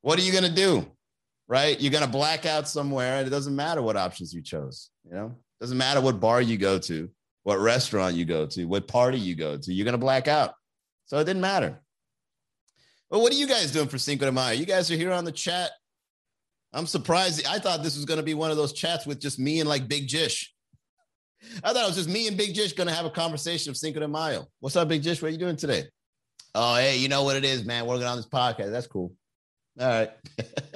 what 0.00 0.18
are 0.18 0.22
you 0.22 0.32
going 0.32 0.42
to 0.42 0.50
do? 0.52 0.90
Right? 1.46 1.80
You're 1.80 1.92
going 1.92 2.02
to 2.02 2.10
black 2.10 2.46
out 2.46 2.66
somewhere, 2.66 3.18
and 3.18 3.28
it 3.28 3.30
doesn't 3.30 3.54
matter 3.54 3.80
what 3.80 3.96
options 3.96 4.34
you 4.34 4.42
chose, 4.42 4.90
you 5.04 5.12
know? 5.14 5.36
Doesn't 5.60 5.76
matter 5.76 6.00
what 6.00 6.20
bar 6.20 6.40
you 6.40 6.56
go 6.56 6.78
to. 6.78 7.10
what 7.42 7.58
restaurant 7.58 8.14
you 8.14 8.24
go 8.24 8.46
to, 8.46 8.64
what 8.66 8.86
party 8.86 9.18
you 9.18 9.34
go 9.34 9.56
to. 9.56 9.72
You're 9.72 9.84
going 9.84 9.92
to 9.92 9.98
black 9.98 10.28
out. 10.28 10.54
So 11.06 11.18
it 11.18 11.24
didn't 11.24 11.42
matter. 11.42 11.80
But 13.10 13.20
what 13.20 13.32
are 13.32 13.36
you 13.36 13.46
guys 13.46 13.72
doing 13.72 13.88
for 13.88 13.98
Cinco 13.98 14.26
de 14.26 14.32
Mayo? 14.32 14.52
You 14.52 14.66
guys 14.66 14.90
are 14.90 14.96
here 14.96 15.12
on 15.12 15.24
the 15.24 15.32
chat. 15.32 15.70
I'm 16.72 16.86
surprised. 16.86 17.46
I 17.46 17.58
thought 17.58 17.82
this 17.82 17.96
was 17.96 18.04
going 18.04 18.18
to 18.18 18.24
be 18.24 18.34
one 18.34 18.50
of 18.50 18.56
those 18.56 18.72
chats 18.72 19.06
with 19.06 19.20
just 19.20 19.38
me 19.38 19.58
and 19.58 19.68
like 19.68 19.88
Big 19.88 20.06
Jish. 20.06 20.54
I 21.64 21.72
thought 21.72 21.84
it 21.84 21.88
was 21.88 21.96
just 21.96 22.08
me 22.08 22.28
and 22.28 22.36
Big 22.36 22.54
Jish 22.54 22.74
going 22.74 22.86
to 22.86 22.94
have 22.94 23.06
a 23.06 23.10
conversation 23.10 23.70
of 23.70 23.76
Cinco 23.76 24.00
de 24.00 24.06
Mayo. 24.06 24.46
What's 24.60 24.76
up, 24.76 24.86
Big 24.86 25.02
Jish? 25.02 25.20
What 25.20 25.28
are 25.28 25.32
you 25.32 25.38
doing 25.38 25.56
today? 25.56 25.84
Oh, 26.54 26.76
hey, 26.76 26.98
you 26.98 27.08
know 27.08 27.24
what 27.24 27.36
it 27.36 27.44
is, 27.44 27.64
man. 27.64 27.86
Working 27.86 28.06
on 28.06 28.16
this 28.16 28.26
podcast. 28.26 28.70
That's 28.70 28.86
cool. 28.86 29.12
All 29.80 29.88
right. 29.88 30.10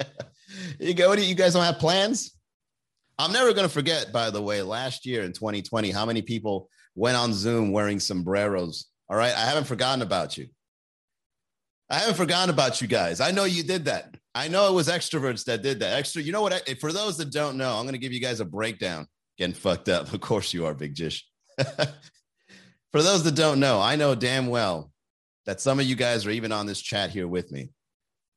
you 0.79 0.93
go. 0.93 1.09
What 1.09 1.19
do 1.19 1.25
you 1.25 1.35
guys 1.35 1.53
don't 1.53 1.63
have 1.63 1.79
plans? 1.79 2.34
I'm 3.17 3.31
never 3.31 3.53
going 3.53 3.67
to 3.67 3.73
forget, 3.73 4.11
by 4.11 4.29
the 4.29 4.41
way, 4.41 4.61
last 4.61 5.05
year 5.05 5.23
in 5.23 5.31
2020, 5.31 5.91
how 5.91 6.05
many 6.05 6.21
people 6.21 6.69
went 6.95 7.17
on 7.17 7.33
Zoom 7.33 7.71
wearing 7.71 7.99
sombreros. 7.99 8.87
All 9.09 9.17
right. 9.17 9.35
I 9.35 9.41
haven't 9.41 9.65
forgotten 9.65 10.01
about 10.01 10.37
you. 10.37 10.47
I 11.89 11.95
haven't 11.95 12.15
forgotten 12.15 12.49
about 12.49 12.81
you 12.81 12.87
guys. 12.87 13.19
I 13.19 13.31
know 13.31 13.43
you 13.43 13.61
did 13.61 13.85
that. 13.85 14.15
I 14.33 14.47
know 14.47 14.67
it 14.69 14.73
was 14.73 14.87
extroverts 14.87 15.45
that 15.45 15.61
did 15.61 15.79
that. 15.81 15.97
Extra, 15.97 16.21
you 16.21 16.31
know 16.31 16.41
what? 16.41 16.67
For 16.79 16.91
those 16.91 17.17
that 17.17 17.31
don't 17.31 17.57
know, 17.57 17.75
I'm 17.75 17.83
going 17.83 17.93
to 17.93 17.99
give 17.99 18.11
you 18.11 18.19
guys 18.19 18.39
a 18.39 18.45
breakdown. 18.45 19.07
Getting 19.37 19.53
fucked 19.53 19.89
up. 19.89 20.11
Of 20.11 20.19
course 20.21 20.53
you 20.53 20.65
are, 20.65 20.73
Big 20.73 20.95
Jish. 20.95 21.23
for 21.57 23.03
those 23.03 23.23
that 23.23 23.35
don't 23.35 23.59
know, 23.59 23.79
I 23.79 23.97
know 23.97 24.15
damn 24.15 24.47
well 24.47 24.91
that 25.45 25.61
some 25.61 25.79
of 25.79 25.85
you 25.85 25.95
guys 25.95 26.25
are 26.25 26.31
even 26.31 26.51
on 26.51 26.65
this 26.65 26.81
chat 26.81 27.11
here 27.11 27.27
with 27.27 27.51
me. 27.51 27.69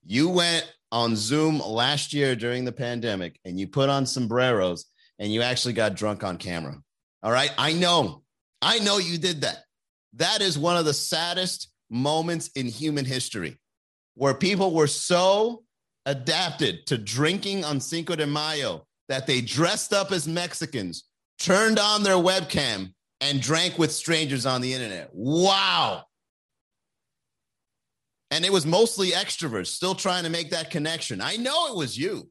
You 0.04 0.28
went 0.28 0.70
on 0.90 1.16
Zoom 1.16 1.60
last 1.60 2.12
year 2.12 2.34
during 2.34 2.64
the 2.64 2.72
pandemic 2.72 3.38
and 3.44 3.58
you 3.58 3.66
put 3.66 3.88
on 3.88 4.06
sombreros 4.06 4.86
and 5.18 5.32
you 5.32 5.42
actually 5.42 5.74
got 5.74 5.96
drunk 5.96 6.24
on 6.24 6.36
camera. 6.36 6.76
All 7.22 7.32
right. 7.32 7.52
I 7.58 7.72
know. 7.72 8.22
I 8.62 8.78
know 8.78 8.98
you 8.98 9.18
did 9.18 9.42
that. 9.42 9.64
That 10.14 10.40
is 10.40 10.58
one 10.58 10.76
of 10.76 10.84
the 10.84 10.94
saddest 10.94 11.70
moments 11.90 12.48
in 12.54 12.66
human 12.66 13.04
history 13.04 13.58
where 14.14 14.34
people 14.34 14.74
were 14.74 14.86
so 14.86 15.62
adapted 16.06 16.86
to 16.86 16.98
drinking 16.98 17.64
on 17.64 17.80
Cinco 17.80 18.16
de 18.16 18.26
Mayo 18.26 18.86
that 19.08 19.26
they 19.26 19.40
dressed 19.40 19.92
up 19.92 20.12
as 20.12 20.26
Mexicans, 20.26 21.04
turned 21.38 21.78
on 21.78 22.02
their 22.02 22.14
webcam, 22.14 22.92
and 23.20 23.40
drank 23.40 23.78
with 23.78 23.92
strangers 23.92 24.46
on 24.46 24.60
the 24.60 24.72
internet. 24.72 25.10
Wow. 25.12 26.04
And 28.38 28.44
it 28.44 28.52
was 28.52 28.64
mostly 28.64 29.10
extroverts 29.10 29.66
still 29.66 29.96
trying 29.96 30.22
to 30.22 30.30
make 30.30 30.50
that 30.50 30.70
connection. 30.70 31.20
I 31.20 31.34
know 31.34 31.72
it 31.72 31.76
was 31.76 31.98
you. 31.98 32.30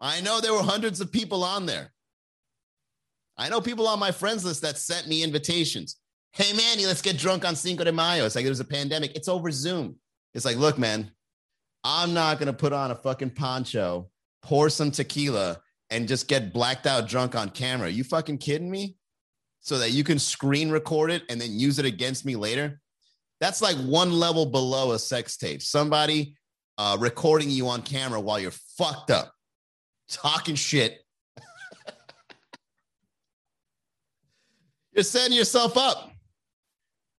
I 0.00 0.20
know 0.22 0.40
there 0.40 0.52
were 0.52 0.64
hundreds 0.64 1.00
of 1.00 1.12
people 1.12 1.44
on 1.44 1.66
there. 1.66 1.92
I 3.38 3.48
know 3.48 3.60
people 3.60 3.86
on 3.86 4.00
my 4.00 4.10
friends 4.10 4.44
list 4.44 4.62
that 4.62 4.78
sent 4.78 5.06
me 5.06 5.22
invitations. 5.22 5.98
Hey, 6.32 6.52
Manny, 6.56 6.84
let's 6.84 7.00
get 7.00 7.16
drunk 7.16 7.44
on 7.44 7.54
Cinco 7.54 7.84
de 7.84 7.92
Mayo. 7.92 8.26
It's 8.26 8.34
like 8.34 8.44
there's 8.44 8.58
a 8.58 8.64
pandemic. 8.64 9.14
It's 9.14 9.28
over 9.28 9.52
Zoom. 9.52 10.00
It's 10.34 10.44
like, 10.44 10.56
look, 10.56 10.78
man, 10.78 11.12
I'm 11.84 12.12
not 12.12 12.40
going 12.40 12.48
to 12.48 12.52
put 12.52 12.72
on 12.72 12.90
a 12.90 12.96
fucking 12.96 13.30
poncho, 13.30 14.10
pour 14.42 14.68
some 14.68 14.90
tequila, 14.90 15.60
and 15.90 16.08
just 16.08 16.26
get 16.26 16.52
blacked 16.52 16.88
out 16.88 17.06
drunk 17.06 17.36
on 17.36 17.50
camera. 17.50 17.88
You 17.88 18.02
fucking 18.02 18.38
kidding 18.38 18.68
me? 18.68 18.96
So 19.60 19.78
that 19.78 19.92
you 19.92 20.02
can 20.02 20.18
screen 20.18 20.72
record 20.72 21.12
it 21.12 21.22
and 21.28 21.40
then 21.40 21.56
use 21.56 21.78
it 21.78 21.84
against 21.84 22.24
me 22.24 22.34
later? 22.34 22.81
That's 23.42 23.60
like 23.60 23.76
one 23.76 24.12
level 24.12 24.46
below 24.46 24.92
a 24.92 25.00
sex 25.00 25.36
tape. 25.36 25.62
Somebody 25.62 26.36
uh, 26.78 26.96
recording 27.00 27.50
you 27.50 27.66
on 27.70 27.82
camera 27.82 28.20
while 28.20 28.38
you're 28.38 28.52
fucked 28.52 29.10
up, 29.10 29.32
talking 30.08 30.54
shit. 30.54 31.00
you're 34.92 35.02
setting 35.02 35.36
yourself 35.36 35.76
up. 35.76 36.12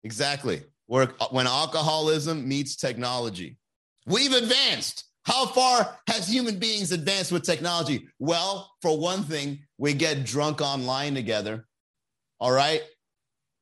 Exactly. 0.05 0.63
Where, 0.85 1.07
when 1.31 1.45
alcoholism 1.45 2.47
meets 2.47 2.77
technology, 2.77 3.57
we've 4.05 4.31
advanced. 4.31 5.03
How 5.23 5.45
far 5.47 5.99
has 6.07 6.25
human 6.25 6.57
beings 6.57 6.93
advanced 6.93 7.33
with 7.33 7.43
technology? 7.43 8.07
Well, 8.19 8.71
for 8.81 8.97
one 8.97 9.23
thing, 9.23 9.59
we 9.77 9.93
get 9.93 10.23
drunk 10.23 10.61
online 10.61 11.15
together. 11.15 11.67
All 12.39 12.53
right. 12.53 12.81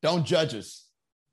Don't 0.03 0.27
judge 0.27 0.53
us. 0.53 0.90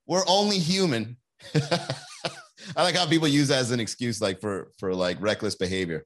We're 0.09 0.25
only 0.27 0.59
human. 0.59 1.19
I 1.55 2.83
like 2.83 2.97
how 2.97 3.07
people 3.07 3.29
use 3.29 3.49
that 3.49 3.59
as 3.59 3.71
an 3.71 3.81
excuse, 3.81 4.21
like 4.23 4.41
for 4.41 4.73
for 4.79 4.95
like 4.95 5.21
reckless 5.21 5.55
behavior. 5.55 6.05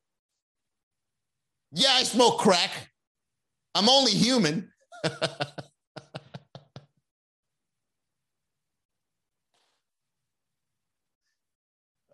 Yeah, 1.71 1.92
I 1.92 2.02
smoke 2.02 2.38
crack. 2.38 2.90
I'm 3.75 3.88
only 3.88 4.12
human. 4.12 4.71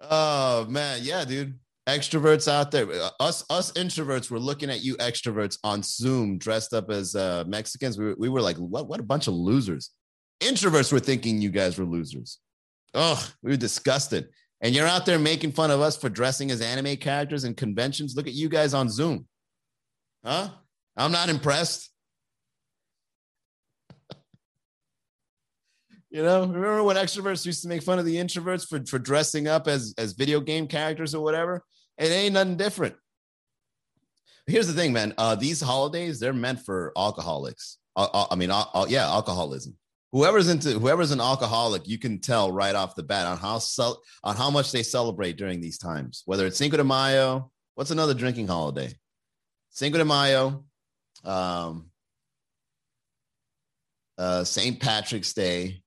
oh 0.03 0.67
man, 0.69 1.01
yeah, 1.03 1.25
dude. 1.25 1.59
Extroverts 1.89 2.47
out 2.53 2.71
there, 2.71 2.87
uh, 2.93 3.11
us 3.19 3.47
us 3.49 3.73
introverts 3.73 4.31
were 4.31 4.39
looking 4.39 4.69
at 4.69 4.85
you 4.85 4.95
extroverts 4.99 5.57
on 5.65 5.83
Zoom, 5.83 6.37
dressed 6.37 6.75
up 6.75 6.91
as 6.91 7.15
uh, 7.15 7.45
Mexicans. 7.47 7.97
We, 7.97 8.13
we 8.13 8.29
were 8.29 8.43
like, 8.43 8.59
what? 8.59 8.89
What 8.89 9.01
a 9.01 9.05
bunch 9.05 9.27
of 9.27 9.33
losers. 9.33 9.91
Introverts 10.41 10.93
were 10.93 11.01
thinking 11.01 11.41
you 11.41 11.51
guys 11.51 11.79
were 11.79 11.85
losers. 11.85 12.39
Oh, 12.95 13.29
we 13.43 13.51
were 13.51 13.57
disgusted. 13.57 14.29
And 14.61 14.75
you're 14.75 14.87
out 14.87 15.07
there 15.07 15.19
making 15.19 15.53
fun 15.53 15.71
of 15.71 15.81
us 15.81 15.97
for 15.97 16.09
dressing 16.09 16.51
as 16.51 16.61
anime 16.61 16.97
characters 16.97 17.45
in 17.45 17.55
conventions. 17.55 18.17
Look 18.17 18.27
at 18.27 18.33
you 18.33 18.49
guys 18.49 18.75
on 18.75 18.89
Zoom. 18.89 19.27
Huh? 20.25 20.49
I'm 20.97 21.13
not 21.13 21.29
impressed. 21.29 21.91
you 26.11 26.23
know, 26.23 26.41
remember 26.41 26.83
when 26.83 26.97
extroverts 26.97 27.47
used 27.47 27.63
to 27.63 27.69
make 27.69 27.83
fun 27.83 28.01
of 28.01 28.05
the 28.05 28.17
introverts 28.17 28.67
for, 28.67 28.85
for 28.85 28.99
dressing 28.99 29.47
up 29.47 29.69
as, 29.69 29.95
as 29.97 30.15
video 30.15 30.41
game 30.41 30.67
characters 30.67 31.15
or 31.15 31.23
whatever? 31.23 31.63
It 31.97 32.11
ain't 32.11 32.35
nothing 32.35 32.57
different. 32.57 32.97
Here's 34.47 34.67
the 34.67 34.73
thing, 34.73 34.93
man. 34.93 35.15
Uh, 35.19 35.35
these 35.35 35.61
holidays, 35.61 36.19
they're 36.19 36.33
meant 36.33 36.61
for 36.65 36.93
alcoholics. 36.97 37.79
Uh, 37.95 38.09
uh, 38.13 38.27
I 38.31 38.35
mean, 38.35 38.51
uh, 38.51 38.65
uh, 38.73 38.87
yeah, 38.89 39.07
alcoholism 39.07 39.77
whoever's 40.13 40.49
into 40.49 40.79
whoever's 40.79 41.11
an 41.11 41.21
alcoholic, 41.21 41.87
you 41.87 41.99
can 41.99 42.21
tell 42.21 42.51
right 42.51 42.75
off 42.75 42.95
the 42.95 43.03
bat 43.03 43.27
on 43.27 43.37
how 43.37 43.59
cel- 43.59 44.03
on 44.25 44.37
how 44.37 44.51
much 44.51 44.73
they 44.73 44.83
celebrate 44.83 45.37
during 45.37 45.61
these 45.61 45.79
times. 45.79 46.23
Whether 46.27 46.47
it's 46.47 46.57
Cinco 46.57 46.77
de 46.77 46.85
Mayo, 46.85 47.51
what's 47.75 47.91
another 47.91 48.15
drinking 48.15 48.49
holiday? 48.49 48.95
Cinco 49.71 49.99
de 49.99 50.05
Mayo, 50.05 50.65
um, 51.25 51.91
uh, 54.17 54.45
St. 54.45 54.81
Patrick's 54.81 55.33
Day. 55.33 55.83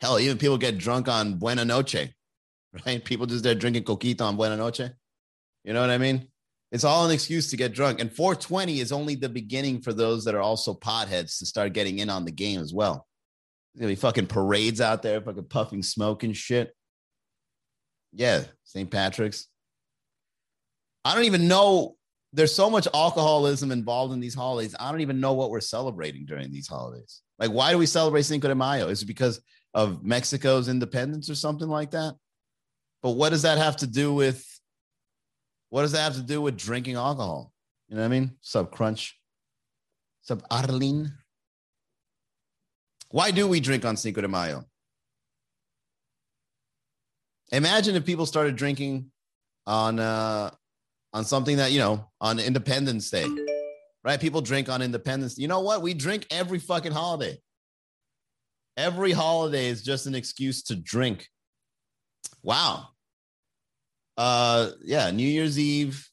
Hell, 0.00 0.20
even 0.20 0.36
people 0.36 0.58
get 0.58 0.78
drunk 0.78 1.08
on 1.08 1.38
Buena 1.38 1.64
Noche, 1.64 2.10
right? 2.86 3.04
People 3.04 3.26
just 3.26 3.42
there 3.42 3.54
drinking 3.54 3.84
coquito 3.84 4.22
on 4.22 4.36
Buena 4.36 4.56
Noche. 4.56 4.90
You 5.64 5.72
know 5.72 5.80
what 5.80 5.90
I 5.90 5.98
mean? 5.98 6.28
It's 6.72 6.84
all 6.84 7.06
an 7.06 7.12
excuse 7.12 7.50
to 7.50 7.56
get 7.56 7.72
drunk. 7.72 8.00
And 8.00 8.12
420 8.12 8.80
is 8.80 8.92
only 8.92 9.14
the 9.14 9.28
beginning 9.28 9.80
for 9.80 9.92
those 9.92 10.24
that 10.24 10.34
are 10.34 10.42
also 10.42 10.74
potheads 10.74 11.38
to 11.38 11.46
start 11.46 11.72
getting 11.72 12.00
in 12.00 12.10
on 12.10 12.24
the 12.24 12.30
game 12.30 12.60
as 12.60 12.74
well. 12.74 13.05
Gonna 13.78 13.88
be 13.88 13.94
fucking 13.94 14.26
parades 14.26 14.80
out 14.80 15.02
there, 15.02 15.20
fucking 15.20 15.44
puffing 15.44 15.82
smoke 15.82 16.22
and 16.22 16.36
shit. 16.36 16.74
Yeah, 18.12 18.44
St. 18.64 18.90
Patrick's. 18.90 19.48
I 21.04 21.14
don't 21.14 21.24
even 21.24 21.46
know. 21.46 21.96
There's 22.32 22.54
so 22.54 22.70
much 22.70 22.88
alcoholism 22.92 23.70
involved 23.70 24.12
in 24.12 24.20
these 24.20 24.34
holidays. 24.34 24.74
I 24.80 24.90
don't 24.90 25.02
even 25.02 25.20
know 25.20 25.34
what 25.34 25.50
we're 25.50 25.60
celebrating 25.60 26.24
during 26.24 26.50
these 26.50 26.66
holidays. 26.66 27.20
Like, 27.38 27.50
why 27.50 27.70
do 27.70 27.78
we 27.78 27.86
celebrate 27.86 28.22
Cinco 28.22 28.48
de 28.48 28.54
Mayo? 28.54 28.88
Is 28.88 29.02
it 29.02 29.06
because 29.06 29.40
of 29.74 30.02
Mexico's 30.02 30.68
independence 30.68 31.28
or 31.28 31.34
something 31.34 31.68
like 31.68 31.90
that? 31.90 32.14
But 33.02 33.10
what 33.10 33.30
does 33.30 33.42
that 33.42 33.58
have 33.58 33.76
to 33.76 33.86
do 33.86 34.12
with 34.14 34.44
what 35.68 35.82
does 35.82 35.92
that 35.92 36.02
have 36.02 36.14
to 36.14 36.22
do 36.22 36.40
with 36.40 36.56
drinking 36.56 36.96
alcohol? 36.96 37.52
You 37.88 37.96
know 37.96 38.02
what 38.02 38.06
I 38.06 38.08
mean? 38.08 38.32
Sub 38.40 38.70
Crunch. 38.70 39.18
Sub 40.22 40.42
Arlene. 40.50 41.12
Why 43.10 43.30
do 43.30 43.46
we 43.46 43.60
drink 43.60 43.84
on 43.84 43.96
Cinco 43.96 44.20
de 44.20 44.28
Mayo? 44.28 44.64
Imagine 47.52 47.94
if 47.94 48.04
people 48.04 48.26
started 48.26 48.56
drinking 48.56 49.10
on 49.66 50.00
uh, 50.00 50.50
on 51.12 51.24
something 51.24 51.58
that 51.58 51.70
you 51.72 51.78
know 51.78 52.10
on 52.20 52.40
Independence 52.40 53.10
Day, 53.10 53.26
right? 54.02 54.20
People 54.20 54.40
drink 54.40 54.68
on 54.68 54.82
Independence. 54.82 55.38
You 55.38 55.46
know 55.48 55.60
what? 55.60 55.82
We 55.82 55.94
drink 55.94 56.26
every 56.30 56.58
fucking 56.58 56.92
holiday. 56.92 57.38
Every 58.76 59.12
holiday 59.12 59.68
is 59.68 59.82
just 59.82 60.06
an 60.06 60.14
excuse 60.14 60.64
to 60.64 60.74
drink. 60.74 61.28
Wow, 62.42 62.88
uh, 64.16 64.70
yeah, 64.82 65.10
New 65.10 65.26
Year's 65.26 65.58
Eve, 65.58 66.08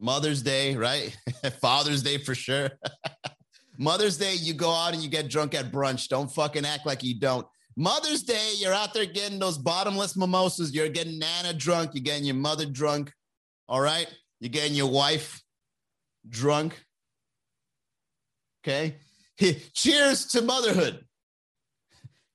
Mother's 0.00 0.42
Day, 0.42 0.76
right? 0.76 1.16
Father's 1.60 2.02
Day 2.02 2.18
for 2.18 2.34
sure. 2.34 2.70
Mother's 3.78 4.16
Day, 4.16 4.34
you 4.34 4.54
go 4.54 4.70
out 4.70 4.94
and 4.94 5.02
you 5.02 5.08
get 5.08 5.28
drunk 5.28 5.54
at 5.54 5.72
brunch. 5.72 6.08
Don't 6.08 6.30
fucking 6.30 6.64
act 6.64 6.86
like 6.86 7.02
you 7.02 7.18
don't. 7.18 7.46
Mother's 7.76 8.22
Day, 8.22 8.52
you're 8.56 8.74
out 8.74 8.92
there 8.92 9.06
getting 9.06 9.38
those 9.38 9.56
bottomless 9.56 10.16
mimosas. 10.16 10.74
You're 10.74 10.88
getting 10.88 11.18
Nana 11.18 11.54
drunk. 11.54 11.92
You're 11.94 12.02
getting 12.02 12.24
your 12.24 12.34
mother 12.34 12.66
drunk. 12.66 13.12
All 13.68 13.80
right. 13.80 14.06
You're 14.40 14.50
getting 14.50 14.74
your 14.74 14.90
wife 14.90 15.42
drunk. 16.28 16.82
Okay. 18.64 18.96
Cheers 19.74 20.26
to 20.26 20.42
motherhood. 20.42 21.04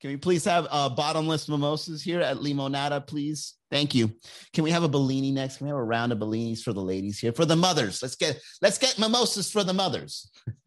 Can 0.01 0.11
we 0.11 0.17
please 0.17 0.45
have 0.45 0.67
uh, 0.69 0.89
bottomless 0.89 1.49
mimosas 1.49 2.03
here 2.03 2.21
at 2.21 2.37
Limonada, 2.37 3.05
please? 3.05 3.55
Thank 3.71 3.95
you. 3.95 4.11
Can 4.53 4.63
we 4.63 4.71
have 4.71 4.83
a 4.83 4.87
Bellini 4.87 5.31
next? 5.31 5.57
Can 5.57 5.65
we 5.65 5.69
have 5.69 5.77
a 5.77 5.83
round 5.83 6.11
of 6.11 6.19
Bellinis 6.19 6.61
for 6.61 6.71
the 6.71 6.81
ladies 6.81 7.19
here? 7.19 7.33
For 7.33 7.45
the 7.45 7.55
mothers. 7.55 8.01
Let's 8.01 8.15
get 8.15 8.39
let's 8.61 8.77
get 8.77 8.99
mimosas 8.99 9.51
for 9.51 9.63
the 9.63 9.73
mothers. 9.73 10.29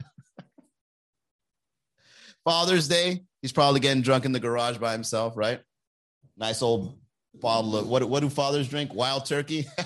Father's 2.51 2.89
Day. 2.89 3.23
He's 3.43 3.53
probably 3.53 3.79
getting 3.79 4.03
drunk 4.03 4.25
in 4.25 4.33
the 4.33 4.41
garage 4.41 4.79
by 4.79 4.91
himself, 4.91 5.37
right? 5.37 5.61
Nice 6.37 6.63
old 6.63 6.99
bottle 7.33 7.77
of 7.77 7.87
what 7.87 8.03
what 8.03 8.21
do 8.21 8.29
fathers 8.29 8.69
drink? 8.69 8.93
Wild 8.93 9.25
turkey. 9.25 9.69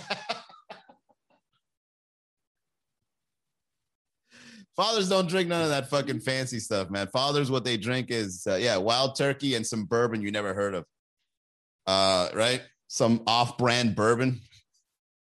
Fathers 4.77 5.11
don't 5.11 5.29
drink 5.29 5.49
none 5.49 5.63
of 5.63 5.69
that 5.69 5.91
fucking 5.91 6.21
fancy 6.21 6.59
stuff, 6.59 6.89
man. 6.89 7.07
Fathers, 7.09 7.51
what 7.51 7.65
they 7.65 7.77
drink 7.77 8.11
is, 8.11 8.45
uh, 8.49 8.57
yeah, 8.57 8.77
wild 8.79 9.15
turkey 9.15 9.55
and 9.57 9.65
some 9.65 9.85
bourbon 9.85 10.23
you 10.23 10.33
never 10.33 10.53
heard 10.55 10.75
of. 10.75 10.85
Uh, 11.87 12.31
right? 12.35 12.63
Some 12.89 13.23
off 13.27 13.59
brand 13.59 13.95
bourbon 13.95 14.41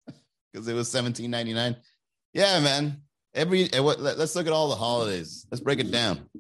because 0.52 0.66
it 0.66 0.72
was 0.72 0.90
seventeen 0.90 1.30
ninety 1.30 1.52
nine. 1.52 1.76
Yeah, 2.32 2.58
man. 2.60 3.02
Every, 3.34 3.70
eh, 3.70 3.80
let's 3.80 4.34
look 4.34 4.46
at 4.46 4.52
all 4.54 4.70
the 4.70 4.76
holidays. 4.76 5.46
Let's 5.50 5.62
break 5.62 5.78
it 5.78 5.90
down. 5.90 6.30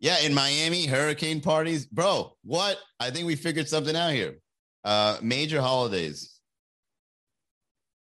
Yeah, 0.00 0.18
in 0.20 0.32
Miami, 0.32 0.86
hurricane 0.86 1.42
parties. 1.42 1.84
Bro, 1.84 2.32
what? 2.42 2.78
I 2.98 3.10
think 3.10 3.26
we 3.26 3.36
figured 3.36 3.68
something 3.68 3.94
out 3.94 4.12
here. 4.12 4.36
Uh, 4.82 5.18
major 5.20 5.60
holidays 5.60 6.40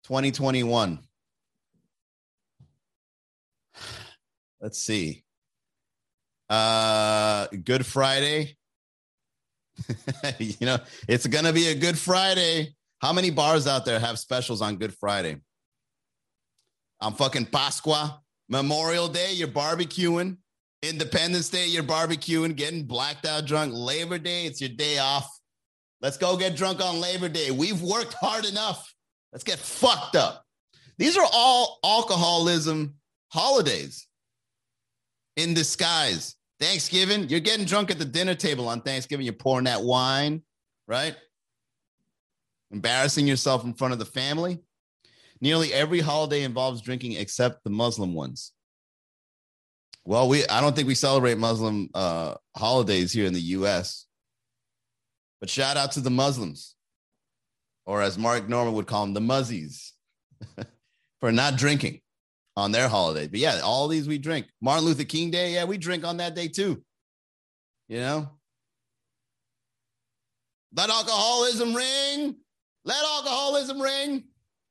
2021. 0.05 1.01
let's 4.61 4.79
see. 4.79 5.25
Uh, 6.49 7.49
Good 7.65 7.85
Friday. 7.85 8.57
you 10.39 10.55
know, 10.67 10.79
it's 11.09 11.27
gonna 11.27 11.53
be 11.53 11.69
a 11.69 11.75
Good 11.75 11.99
Friday. 11.99 12.75
How 13.01 13.13
many 13.13 13.31
bars 13.31 13.67
out 13.67 13.85
there 13.85 13.99
have 13.99 14.21
specials 14.21 14.63
on 14.63 14.77
Good 14.77 14.95
Friday? 14.95 15.37
I'm 17.01 17.13
fucking 17.15 17.47
Pasqua. 17.47 18.21
Memorial 18.49 19.09
Day, 19.09 19.33
you're 19.35 19.49
barbecuing. 19.49 20.39
Independence 20.83 21.49
Day, 21.49 21.67
you're 21.67 21.83
barbecuing, 21.83 22.55
getting 22.55 22.85
blacked 22.85 23.27
out 23.27 23.47
drunk. 23.47 23.73
Labor 23.75 24.19
Day, 24.19 24.47
it's 24.47 24.61
your 24.61 24.71
day 24.71 24.99
off. 24.99 25.29
Let's 26.01 26.17
go 26.17 26.37
get 26.37 26.57
drunk 26.57 26.81
on 26.81 27.01
Labor 27.01 27.29
Day. 27.29 27.51
We've 27.51 27.83
worked 27.83 28.15
hard 28.15 28.45
enough. 28.45 28.95
Let's 29.33 29.45
get 29.45 29.59
fucked 29.59 30.15
up. 30.15 30.45
These 30.97 31.17
are 31.17 31.27
all 31.33 31.79
alcoholism 31.85 32.95
holidays 33.29 34.07
in 35.37 35.55
disguise. 35.55 36.37
Thanksgiving, 36.61 37.29
you're 37.29 37.41
getting 37.41 37.67
drunk 37.67 37.91
at 37.91 37.99
the 37.99 38.05
dinner 38.05 38.35
table 38.35 38.69
on 38.69 38.81
Thanksgiving. 38.81 39.25
You're 39.25 39.33
pouring 39.33 39.65
that 39.65 39.83
wine, 39.83 40.43
right? 40.87 41.17
Embarrassing 42.71 43.27
yourself 43.27 43.65
in 43.65 43.75
front 43.75 43.93
of 43.93 43.99
the 43.99 44.05
family. 44.05 44.59
Nearly 45.41 45.73
every 45.73 46.01
holiday 46.01 46.43
involves 46.43 46.83
drinking 46.83 47.13
except 47.13 47.63
the 47.65 47.71
Muslim 47.71 48.15
ones. 48.15 48.53
Well, 50.09 50.27
we 50.27 50.47
I 50.47 50.63
don't 50.63 50.75
think 50.75 50.89
we 50.89 50.95
celebrate 50.95 51.37
Muslim 51.37 51.91
uh, 51.93 52.37
holidays 52.57 53.13
here 53.13 53.27
in 53.27 53.35
the 53.35 53.43
U.S. 53.59 54.07
But 55.39 55.51
shout 55.51 55.77
out 55.77 55.93
to 55.93 56.01
the 56.01 56.09
Muslims, 56.09 56.77
or 57.85 58.01
as 58.01 58.17
Mark 58.17 58.49
Normand 58.49 58.75
would 58.77 58.87
call 58.87 59.05
them, 59.05 59.13
the 59.13 59.21
Muzzies, 59.21 59.93
for 61.21 61.31
not 61.31 61.59
drinking 61.59 62.01
on 62.57 62.73
their 62.73 62.89
holiday. 62.89 63.27
But 63.27 63.41
yeah, 63.41 63.61
all 63.63 63.87
these 63.87 64.09
we 64.09 64.17
drink. 64.17 64.47
Martin 64.63 64.87
Luther 64.87 65.05
King 65.05 65.31
Day, 65.31 65.53
yeah, 65.53 65.65
we 65.65 65.77
drink 65.77 66.07
on 66.07 66.17
that 66.17 66.35
day 66.35 66.49
too. 66.49 66.83
You 67.87 67.99
know? 67.99 68.31
Let 70.75 70.89
alcoholism 70.89 71.75
ring. 71.75 72.35
Let 72.87 73.05
alcoholism 73.05 73.79
ring. 73.79 74.25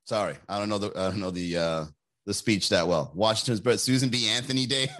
Sorry, 0.05 0.35
I 0.49 0.57
don't 0.57 0.69
know 0.69 0.79
the 0.79 0.91
I 0.95 1.11
don't 1.11 1.19
know 1.19 1.29
the 1.29 1.57
uh 1.57 1.85
the 2.27 2.33
speech 2.33 2.69
that 2.69 2.87
well. 2.87 3.11
Washington's 3.15 3.61
birth, 3.61 3.79
Susan 3.79 4.09
B. 4.09 4.27
Anthony 4.29 4.67
Day. 4.67 4.89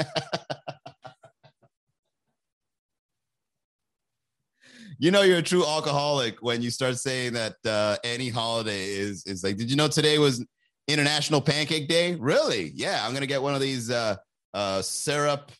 you 4.97 5.11
know 5.11 5.21
you're 5.21 5.39
a 5.39 5.43
true 5.43 5.65
alcoholic 5.65 6.41
when 6.41 6.61
you 6.61 6.71
start 6.71 6.97
saying 6.97 7.33
that 7.33 7.57
uh, 7.65 7.97
any 8.03 8.29
holiday 8.29 8.85
is 8.85 9.25
is 9.25 9.43
like. 9.43 9.57
Did 9.57 9.69
you 9.69 9.75
know 9.75 9.89
today 9.89 10.17
was 10.19 10.43
International 10.87 11.41
Pancake 11.41 11.89
Day? 11.89 12.15
Really? 12.15 12.71
Yeah, 12.73 13.05
I'm 13.05 13.13
gonna 13.13 13.27
get 13.27 13.41
one 13.41 13.53
of 13.53 13.61
these 13.61 13.91
uh, 13.91 14.15
uh, 14.53 14.81
syrup 14.81 15.51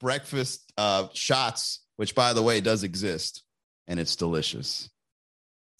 breakfast 0.00 0.70
uh, 0.76 1.08
shots, 1.14 1.86
which 1.96 2.14
by 2.14 2.34
the 2.34 2.42
way 2.42 2.60
does 2.60 2.82
exist, 2.82 3.42
and 3.88 3.98
it's 3.98 4.14
delicious. 4.14 4.90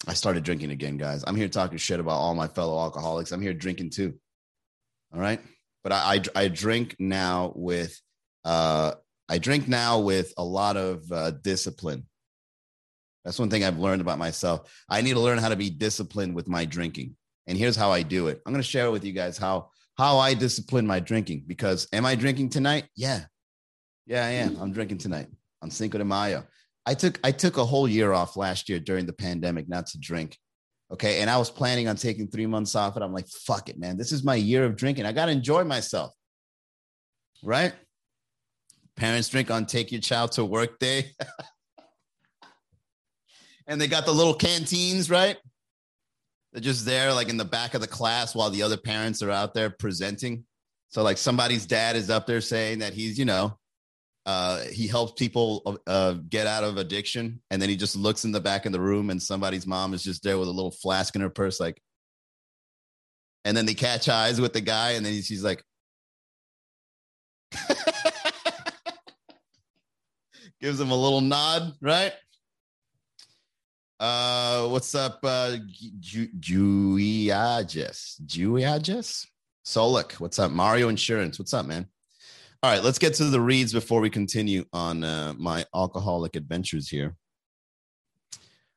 I 0.07 0.15
started 0.15 0.43
drinking 0.43 0.71
again, 0.71 0.97
guys. 0.97 1.23
I'm 1.25 1.35
here 1.35 1.49
talking 1.49 1.77
shit 1.77 1.99
about 1.99 2.17
all 2.17 2.33
my 2.33 2.47
fellow 2.47 2.79
alcoholics. 2.79 3.31
I'm 3.31 3.41
here 3.41 3.53
drinking 3.53 3.91
too. 3.91 4.15
All 5.15 5.21
right, 5.21 5.39
but 5.81 5.93
I 5.93 6.15
I, 6.35 6.43
I 6.43 6.47
drink 6.49 6.97
now 6.99 7.53
with 7.55 7.97
uh, 8.43 8.95
I 9.29 9.37
drink 9.37 9.67
now 9.67 9.99
with 9.99 10.33
a 10.37 10.43
lot 10.43 10.75
of 10.75 11.09
uh, 11.11 11.31
discipline. 11.31 12.05
That's 13.23 13.39
one 13.39 13.49
thing 13.49 13.63
I've 13.63 13.79
learned 13.79 14.01
about 14.01 14.19
myself. 14.19 14.71
I 14.89 15.01
need 15.01 15.13
to 15.13 15.19
learn 15.19 15.39
how 15.39 15.49
to 15.49 15.55
be 15.55 15.69
disciplined 15.69 16.35
with 16.35 16.47
my 16.47 16.65
drinking. 16.65 17.15
And 17.47 17.57
here's 17.57 17.75
how 17.75 17.91
I 17.91 18.01
do 18.03 18.27
it. 18.27 18.41
I'm 18.45 18.53
going 18.53 18.61
to 18.61 18.67
share 18.67 18.91
with 18.91 19.03
you 19.05 19.13
guys 19.13 19.37
how 19.37 19.69
how 19.97 20.17
I 20.17 20.33
discipline 20.33 20.85
my 20.85 20.99
drinking 20.99 21.45
because 21.47 21.87
am 21.93 22.05
I 22.05 22.15
drinking 22.15 22.49
tonight? 22.49 22.85
Yeah. 22.95 23.21
Yeah, 24.05 24.25
I 24.25 24.31
am. 24.31 24.57
I'm 24.59 24.73
drinking 24.73 24.97
tonight 24.99 25.27
on 25.61 25.71
Cinco 25.71 25.97
de 25.97 26.05
Mayo. 26.05 26.45
I 26.85 26.93
took 26.93 27.19
I 27.23 27.31
took 27.31 27.57
a 27.57 27.65
whole 27.65 27.87
year 27.87 28.11
off 28.11 28.35
last 28.35 28.69
year 28.69 28.79
during 28.79 29.05
the 29.05 29.13
pandemic 29.13 29.67
not 29.69 29.87
to 29.87 29.97
drink. 29.97 30.37
Okay. 30.91 31.21
And 31.21 31.29
I 31.29 31.37
was 31.37 31.49
planning 31.49 31.87
on 31.87 31.95
taking 31.95 32.27
three 32.27 32.45
months 32.45 32.75
off. 32.75 32.95
And 32.95 33.03
I'm 33.03 33.13
like, 33.13 33.27
fuck 33.27 33.69
it, 33.69 33.79
man. 33.79 33.97
This 33.97 34.11
is 34.11 34.23
my 34.23 34.35
year 34.35 34.65
of 34.65 34.75
drinking. 34.75 35.05
I 35.05 35.11
got 35.11 35.25
to 35.25 35.31
enjoy 35.31 35.63
myself. 35.63 36.13
Right? 37.43 37.73
Parents 38.95 39.29
drink 39.29 39.51
on 39.51 39.65
take 39.65 39.91
your 39.91 40.01
child 40.01 40.33
to 40.33 40.45
work 40.45 40.79
day. 40.79 41.11
and 43.67 43.79
they 43.79 43.87
got 43.87 44.05
the 44.05 44.13
little 44.13 44.33
canteens, 44.33 45.09
right? 45.09 45.37
They're 46.53 46.61
just 46.61 46.85
there, 46.85 47.13
like 47.13 47.29
in 47.29 47.37
the 47.37 47.43
back 47.43 47.73
of 47.73 47.81
the 47.81 47.87
class, 47.87 48.33
while 48.33 48.49
the 48.49 48.63
other 48.63 48.77
parents 48.77 49.21
are 49.21 49.31
out 49.31 49.53
there 49.53 49.69
presenting. 49.69 50.45
So, 50.87 51.03
like, 51.03 51.17
somebody's 51.17 51.65
dad 51.65 51.97
is 51.97 52.09
up 52.09 52.27
there 52.27 52.39
saying 52.39 52.79
that 52.79 52.93
he's, 52.93 53.19
you 53.19 53.25
know, 53.25 53.57
uh, 54.25 54.61
he 54.61 54.87
helps 54.87 55.13
people 55.13 55.79
uh, 55.85 56.13
get 56.29 56.47
out 56.47 56.63
of 56.63 56.77
addiction, 56.77 57.41
and 57.51 57.61
then 57.61 57.69
he 57.69 57.75
just 57.75 57.95
looks 57.95 58.25
in 58.25 58.31
the 58.31 58.39
back 58.39 58.65
of 58.65 58.71
the 58.71 58.79
room, 58.79 59.11
and 59.11 59.21
somebody's 59.21 59.67
mom 59.67 59.93
is 59.93 60.03
just 60.03 60.23
there 60.23 60.39
with 60.39 60.47
a 60.47 60.51
little 60.51 60.71
flask 60.71 61.15
in 61.15 61.21
her 61.21 61.29
purse, 61.29 61.59
like. 61.59 61.79
And 63.43 63.55
then 63.55 63.67
they 63.67 63.75
catch 63.75 64.09
eyes 64.09 64.41
with 64.41 64.53
the 64.53 64.61
guy, 64.61 64.93
and 64.93 65.05
then 65.05 65.21
she's 65.21 65.43
like, 65.43 65.63
gives 70.59 70.79
him 70.79 70.89
a 70.89 70.95
little 70.95 71.21
nod, 71.21 71.73
right? 71.79 72.13
Uh, 73.99 74.67
what's 74.69 74.95
up, 74.95 75.19
uh, 75.23 75.57
Juiages? 75.99 77.05
Juiages? 78.25 79.27
Solik, 79.63 80.13
what's 80.13 80.39
up? 80.39 80.49
Mario 80.51 80.89
Insurance, 80.89 81.37
what's 81.37 81.53
up, 81.53 81.67
man? 81.67 81.87
All 82.65 82.71
right, 82.71 82.83
let's 82.83 82.97
get 82.97 83.13
to 83.15 83.25
the 83.25 83.39
reads 83.39 83.73
before 83.73 84.01
we 84.01 84.09
continue 84.09 84.65
on 84.73 85.03
uh, 85.03 85.35
my 85.37 85.63
alcoholic 85.75 86.35
adventures 86.35 86.89
here. 86.89 87.15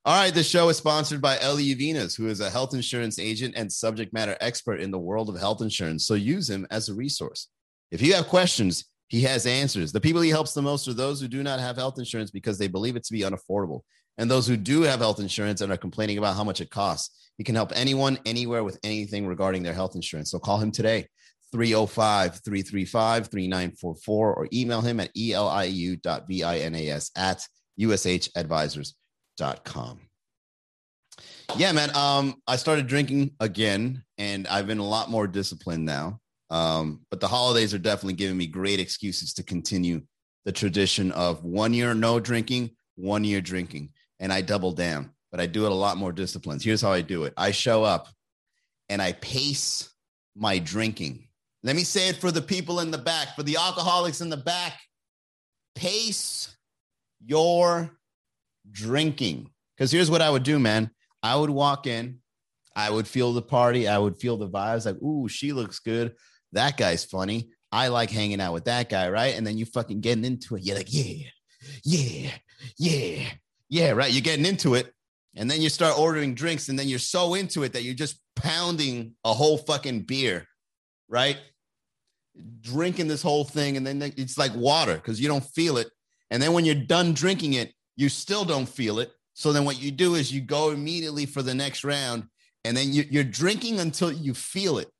All 0.04 0.14
right, 0.14 0.34
the 0.34 0.42
show 0.42 0.68
is 0.68 0.76
sponsored 0.76 1.22
by 1.22 1.38
Eliu 1.38 1.74
Vinas, 1.74 2.14
who 2.14 2.26
is 2.26 2.40
a 2.40 2.50
health 2.50 2.74
insurance 2.74 3.18
agent 3.18 3.54
and 3.56 3.72
subject 3.72 4.12
matter 4.12 4.36
expert 4.42 4.82
in 4.82 4.90
the 4.90 4.98
world 4.98 5.30
of 5.30 5.40
health 5.40 5.62
insurance. 5.62 6.06
So 6.06 6.12
use 6.12 6.50
him 6.50 6.66
as 6.70 6.90
a 6.90 6.94
resource. 6.94 7.48
If 7.90 8.02
you 8.02 8.12
have 8.12 8.28
questions, 8.28 8.84
he 9.06 9.22
has 9.22 9.46
answers. 9.46 9.90
The 9.90 10.02
people 10.02 10.20
he 10.20 10.28
helps 10.28 10.52
the 10.52 10.60
most 10.60 10.86
are 10.86 10.92
those 10.92 11.18
who 11.18 11.26
do 11.26 11.42
not 11.42 11.58
have 11.58 11.76
health 11.76 11.98
insurance 11.98 12.30
because 12.30 12.58
they 12.58 12.68
believe 12.68 12.94
it 12.94 13.04
to 13.04 13.12
be 13.14 13.22
unaffordable 13.22 13.84
and 14.18 14.30
those 14.30 14.46
who 14.46 14.56
do 14.58 14.82
have 14.82 14.98
health 14.98 15.20
insurance 15.20 15.60
and 15.62 15.72
are 15.72 15.78
complaining 15.78 16.18
about 16.18 16.36
how 16.36 16.44
much 16.44 16.60
it 16.60 16.70
costs. 16.70 17.30
He 17.38 17.44
can 17.44 17.54
help 17.54 17.72
anyone, 17.74 18.18
anywhere 18.26 18.64
with 18.64 18.78
anything 18.82 19.26
regarding 19.26 19.62
their 19.62 19.72
health 19.72 19.94
insurance. 19.94 20.30
So 20.30 20.40
call 20.40 20.58
him 20.58 20.72
today, 20.72 21.06
305 21.52 22.40
335 22.44 23.28
3944, 23.28 24.34
or 24.34 24.48
email 24.52 24.80
him 24.80 25.00
at 25.00 25.14
eliu.vinas 25.14 27.10
at 27.16 27.46
ushadvisors.com. 27.80 30.00
Yeah, 31.56 31.72
man. 31.72 31.96
Um, 31.96 32.36
I 32.46 32.56
started 32.56 32.86
drinking 32.86 33.32
again, 33.40 34.04
and 34.18 34.46
I've 34.48 34.66
been 34.66 34.78
a 34.78 34.86
lot 34.86 35.10
more 35.10 35.26
disciplined 35.26 35.84
now. 35.84 36.20
Um, 36.50 37.00
but 37.10 37.20
the 37.20 37.28
holidays 37.28 37.74
are 37.74 37.78
definitely 37.78 38.14
giving 38.14 38.36
me 38.36 38.46
great 38.46 38.80
excuses 38.80 39.34
to 39.34 39.42
continue 39.42 40.02
the 40.44 40.52
tradition 40.52 41.12
of 41.12 41.44
one 41.44 41.74
year 41.74 41.94
no 41.94 42.20
drinking, 42.20 42.70
one 42.96 43.24
year 43.24 43.40
drinking 43.40 43.90
and 44.20 44.32
I 44.32 44.40
double 44.40 44.72
down, 44.72 45.10
but 45.30 45.40
I 45.40 45.46
do 45.46 45.66
it 45.66 45.72
a 45.72 45.74
lot 45.74 45.96
more 45.96 46.12
disciplines. 46.12 46.64
Here's 46.64 46.82
how 46.82 46.92
I 46.92 47.00
do 47.00 47.24
it 47.24 47.34
I 47.36 47.50
show 47.50 47.84
up 47.84 48.08
and 48.88 49.00
I 49.00 49.12
pace 49.12 49.92
my 50.36 50.58
drinking 50.58 51.27
Let 51.62 51.76
me 51.76 51.82
say 51.84 52.08
it 52.08 52.16
for 52.16 52.30
the 52.30 52.42
people 52.42 52.80
in 52.80 52.90
the 52.90 52.98
back, 52.98 53.34
for 53.34 53.42
the 53.42 53.56
alcoholics 53.56 54.20
in 54.20 54.30
the 54.30 54.36
back. 54.36 54.78
Pace 55.74 56.56
your 57.24 57.98
drinking. 58.70 59.50
Because 59.76 59.90
here's 59.90 60.10
what 60.10 60.22
I 60.22 60.30
would 60.30 60.42
do, 60.42 60.58
man. 60.58 60.90
I 61.22 61.34
would 61.36 61.50
walk 61.50 61.86
in, 61.86 62.20
I 62.76 62.90
would 62.90 63.08
feel 63.08 63.32
the 63.32 63.42
party, 63.42 63.88
I 63.88 63.98
would 63.98 64.16
feel 64.16 64.36
the 64.36 64.48
vibes 64.48 64.86
like, 64.86 65.02
ooh, 65.02 65.28
she 65.28 65.52
looks 65.52 65.80
good. 65.80 66.14
That 66.52 66.76
guy's 66.76 67.04
funny. 67.04 67.50
I 67.72 67.88
like 67.88 68.10
hanging 68.10 68.40
out 68.40 68.54
with 68.54 68.64
that 68.64 68.88
guy, 68.88 69.10
right? 69.10 69.36
And 69.36 69.46
then 69.46 69.58
you 69.58 69.66
fucking 69.66 70.00
getting 70.00 70.24
into 70.24 70.56
it. 70.56 70.62
You're 70.64 70.76
like, 70.76 70.92
yeah, 70.92 71.26
yeah, 71.84 72.30
yeah, 72.78 73.28
yeah, 73.68 73.90
right? 73.90 74.12
You're 74.12 74.22
getting 74.22 74.46
into 74.46 74.74
it. 74.74 74.92
And 75.36 75.50
then 75.50 75.60
you 75.60 75.68
start 75.68 75.98
ordering 75.98 76.34
drinks, 76.34 76.68
and 76.68 76.78
then 76.78 76.88
you're 76.88 76.98
so 76.98 77.34
into 77.34 77.62
it 77.62 77.72
that 77.74 77.82
you're 77.82 77.94
just 77.94 78.20
pounding 78.34 79.14
a 79.24 79.32
whole 79.34 79.58
fucking 79.58 80.02
beer, 80.02 80.46
right? 81.08 81.36
Drinking 82.60 83.08
this 83.08 83.22
whole 83.22 83.44
thing, 83.44 83.76
and 83.76 83.86
then 83.86 84.02
it's 84.16 84.38
like 84.38 84.54
water 84.54 84.94
because 84.94 85.20
you 85.20 85.28
don't 85.28 85.44
feel 85.44 85.76
it. 85.76 85.88
And 86.30 86.42
then 86.42 86.52
when 86.52 86.64
you're 86.64 86.74
done 86.74 87.14
drinking 87.14 87.54
it, 87.54 87.72
you 87.96 88.08
still 88.08 88.44
don't 88.44 88.68
feel 88.68 88.98
it. 88.98 89.12
So 89.34 89.52
then 89.52 89.64
what 89.64 89.80
you 89.80 89.90
do 89.90 90.14
is 90.14 90.32
you 90.32 90.40
go 90.40 90.70
immediately 90.70 91.26
for 91.26 91.42
the 91.42 91.54
next 91.54 91.84
round, 91.84 92.24
and 92.64 92.76
then 92.76 92.92
you, 92.92 93.20
are 93.20 93.24
drinking 93.24 93.80
until 93.80 94.12
you 94.12 94.34
feel 94.34 94.78
it, 94.78 94.90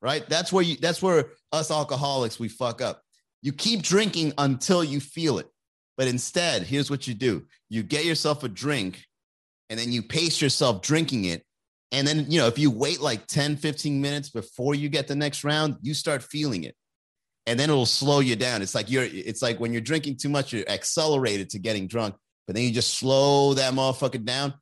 right? 0.00 0.26
That's 0.28 0.52
where 0.52 0.64
you. 0.64 0.76
That's 0.76 1.02
where 1.02 1.30
us 1.52 1.70
alcoholics 1.70 2.40
we 2.40 2.48
fuck 2.48 2.80
up. 2.80 3.02
You 3.42 3.52
keep 3.52 3.82
drinking 3.82 4.32
until 4.38 4.82
you 4.82 4.98
feel 4.98 5.38
it, 5.38 5.48
but 5.96 6.08
instead, 6.08 6.62
here's 6.62 6.90
what 6.90 7.06
you 7.06 7.14
do: 7.14 7.46
you 7.68 7.82
get 7.82 8.04
yourself 8.04 8.42
a 8.44 8.48
drink, 8.48 9.04
and 9.70 9.78
then 9.78 9.92
you 9.92 10.02
pace 10.02 10.40
yourself 10.40 10.82
drinking 10.82 11.26
it. 11.26 11.44
And 11.92 12.06
then, 12.06 12.26
you 12.28 12.40
know, 12.40 12.46
if 12.46 12.58
you 12.58 12.70
wait 12.70 13.00
like 13.00 13.26
10, 13.26 13.56
15 13.56 14.00
minutes 14.00 14.30
before 14.30 14.74
you 14.74 14.88
get 14.88 15.06
the 15.06 15.14
next 15.14 15.44
round, 15.44 15.76
you 15.82 15.94
start 15.94 16.22
feeling 16.22 16.64
it. 16.64 16.74
And 17.46 17.58
then 17.58 17.70
it'll 17.70 17.86
slow 17.86 18.18
you 18.18 18.34
down. 18.34 18.60
It's 18.60 18.74
like 18.74 18.90
you're, 18.90 19.04
it's 19.04 19.40
like 19.40 19.60
when 19.60 19.72
you're 19.72 19.80
drinking 19.80 20.16
too 20.16 20.28
much, 20.28 20.52
you're 20.52 20.68
accelerated 20.68 21.50
to 21.50 21.60
getting 21.60 21.86
drunk, 21.86 22.16
but 22.46 22.56
then 22.56 22.64
you 22.64 22.72
just 22.72 22.98
slow 22.98 23.54
that 23.54 23.72
motherfucker 23.72 24.24
down. 24.24 24.54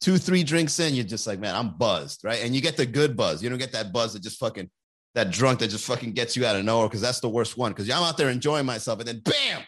Two, 0.00 0.16
three 0.16 0.42
drinks 0.42 0.80
in, 0.80 0.94
you're 0.94 1.04
just 1.04 1.26
like, 1.26 1.38
man, 1.38 1.54
I'm 1.54 1.76
buzzed, 1.76 2.24
right? 2.24 2.42
And 2.42 2.54
you 2.54 2.62
get 2.62 2.78
the 2.78 2.86
good 2.86 3.14
buzz. 3.14 3.42
You 3.42 3.50
don't 3.50 3.58
get 3.58 3.72
that 3.72 3.92
buzz 3.92 4.14
that 4.14 4.22
just 4.22 4.38
fucking, 4.38 4.70
that 5.14 5.30
drunk 5.30 5.58
that 5.58 5.68
just 5.68 5.86
fucking 5.86 6.12
gets 6.12 6.36
you 6.36 6.46
out 6.46 6.56
of 6.56 6.64
nowhere 6.64 6.88
because 6.88 7.02
that's 7.02 7.20
the 7.20 7.28
worst 7.28 7.58
one. 7.58 7.72
Because 7.72 7.90
I'm 7.90 8.02
out 8.02 8.16
there 8.16 8.30
enjoying 8.30 8.64
myself 8.64 9.00
and 9.00 9.08
then 9.08 9.20
bam, 9.20 9.62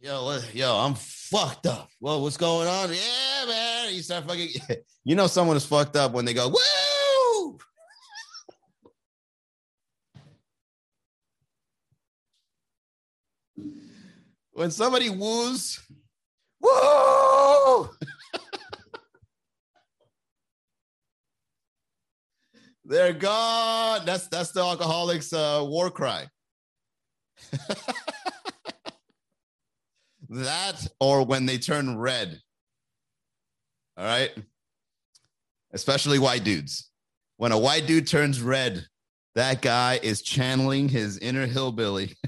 yo, 0.00 0.38
yo, 0.52 0.74
I'm 0.76 0.94
fucked 0.94 1.66
up. 1.66 1.88
Well, 2.00 2.22
what's 2.22 2.36
going 2.36 2.68
on? 2.68 2.90
Yeah, 2.90 3.46
man. 3.46 3.94
You 3.94 4.02
start 4.02 4.26
fucking, 4.26 4.50
you 5.04 5.14
know, 5.14 5.26
someone 5.26 5.56
is 5.56 5.66
fucked 5.66 5.96
up 5.96 6.12
when 6.12 6.24
they 6.24 6.34
go, 6.34 6.48
woo. 6.48 6.56
when 14.52 14.70
somebody 14.70 15.10
woos, 15.10 15.80
whoa. 16.60 17.90
They're 22.84 23.12
gone. 23.12 24.06
That's 24.06 24.28
that's 24.28 24.52
the 24.52 24.60
alcoholics' 24.60 25.32
uh, 25.32 25.64
war 25.66 25.90
cry. 25.90 26.28
That 30.28 30.86
or 31.00 31.24
when 31.24 31.46
they 31.46 31.58
turn 31.58 31.96
red. 31.98 32.40
All 33.96 34.04
right. 34.04 34.30
Especially 35.72 36.18
white 36.18 36.44
dudes. 36.44 36.90
When 37.36 37.52
a 37.52 37.58
white 37.58 37.86
dude 37.86 38.06
turns 38.06 38.40
red, 38.40 38.86
that 39.34 39.60
guy 39.62 40.00
is 40.02 40.22
channeling 40.22 40.88
his 40.88 41.18
inner 41.18 41.46
hillbilly. 41.46 42.14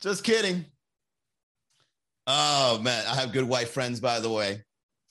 Just 0.00 0.24
kidding. 0.24 0.64
Oh 2.26 2.78
man, 2.82 3.04
I 3.06 3.14
have 3.14 3.32
good 3.32 3.44
white 3.44 3.68
friends, 3.68 4.00
by 4.00 4.20
the 4.20 4.30
way, 4.30 4.62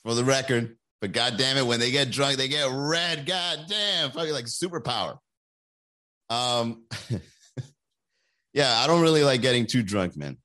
for 0.04 0.14
the 0.14 0.24
record. 0.24 0.76
But 1.00 1.12
god 1.12 1.36
damn 1.36 1.56
it, 1.56 1.66
when 1.66 1.80
they 1.80 1.90
get 1.90 2.10
drunk, 2.10 2.36
they 2.36 2.48
get 2.48 2.68
red. 2.70 3.26
God 3.26 3.64
damn, 3.68 4.10
fucking 4.10 4.32
like 4.32 4.44
superpower. 4.46 5.18
Um 6.30 6.84
yeah, 8.54 8.78
I 8.78 8.86
don't 8.86 9.02
really 9.02 9.24
like 9.24 9.42
getting 9.42 9.66
too 9.66 9.82
drunk, 9.82 10.16
man. 10.16 10.38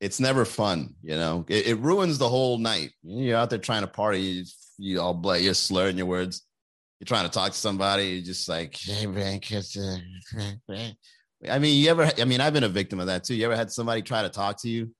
It's 0.00 0.20
never 0.20 0.44
fun, 0.44 0.94
you 1.02 1.16
know. 1.16 1.44
It, 1.48 1.66
it 1.66 1.78
ruins 1.80 2.18
the 2.18 2.28
whole 2.28 2.58
night. 2.58 2.92
You're 3.02 3.36
out 3.36 3.50
there 3.50 3.58
trying 3.58 3.82
to 3.82 3.88
party, 3.88 4.20
you, 4.20 4.44
you 4.78 5.00
all 5.00 5.14
blay, 5.14 5.42
you're 5.42 5.54
slurring 5.54 5.98
your 5.98 6.06
words. 6.06 6.42
You're 7.00 7.06
trying 7.06 7.24
to 7.24 7.30
talk 7.30 7.52
to 7.52 7.58
somebody, 7.58 8.08
you're 8.08 8.24
just 8.24 8.48
like, 8.48 8.76
hey 8.76 9.06
man, 9.06 9.40
I 11.50 11.58
mean, 11.58 11.82
you 11.82 11.90
ever? 11.90 12.10
I 12.18 12.24
mean, 12.24 12.40
I've 12.40 12.54
been 12.54 12.64
a 12.64 12.68
victim 12.68 13.00
of 13.00 13.08
that 13.08 13.24
too. 13.24 13.34
You 13.34 13.44
ever 13.44 13.56
had 13.56 13.70
somebody 13.70 14.02
try 14.02 14.22
to 14.22 14.30
talk 14.30 14.62
to 14.62 14.68
you 14.68 14.90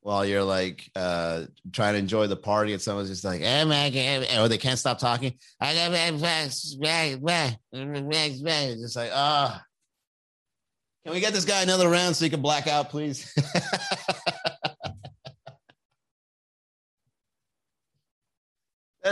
while 0.00 0.24
you're 0.24 0.44
like 0.44 0.88
uh 0.94 1.44
trying 1.72 1.94
to 1.94 1.98
enjoy 1.98 2.26
the 2.26 2.36
party, 2.36 2.72
and 2.72 2.80
someone's 2.80 3.08
just 3.08 3.24
like, 3.24 3.40
"Hey 3.40 3.64
man," 3.64 4.38
or 4.38 4.48
they 4.48 4.58
can't 4.58 4.78
stop 4.78 4.98
talking. 4.98 5.34
I 5.60 5.74
Just 8.76 8.96
like, 8.96 9.10
ah. 9.12 9.60
Oh 9.60 9.71
can 11.04 11.14
we 11.14 11.20
get 11.20 11.32
this 11.32 11.44
guy 11.44 11.62
another 11.62 11.88
round 11.88 12.16
so 12.16 12.24
he 12.24 12.30
can 12.30 12.42
black 12.42 12.66
out, 12.66 12.90
please? 12.90 13.32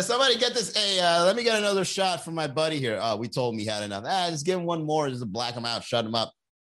somebody 0.01 0.37
get 0.39 0.55
this. 0.55 0.77
Hey, 0.77 1.01
uh, 1.01 1.25
let 1.25 1.37
me 1.37 1.43
get 1.43 1.59
another 1.59 1.85
shot 1.85 2.25
from 2.25 2.35
my 2.35 2.47
buddy 2.47 2.79
here. 2.79 2.99
Oh, 3.01 3.17
we 3.17 3.29
told 3.29 3.55
him 3.55 3.61
he 3.61 3.67
had 3.67 3.83
enough. 3.83 4.05
Ah, 4.07 4.29
just 4.31 4.47
give 4.47 4.59
him 4.59 4.65
one 4.65 4.85
more 4.85 5.09
just 5.09 5.31
black 5.31 5.55
him 5.55 5.67
out, 5.67 5.85
shut 5.85 6.05
him 6.05 6.15
up. 6.15 6.33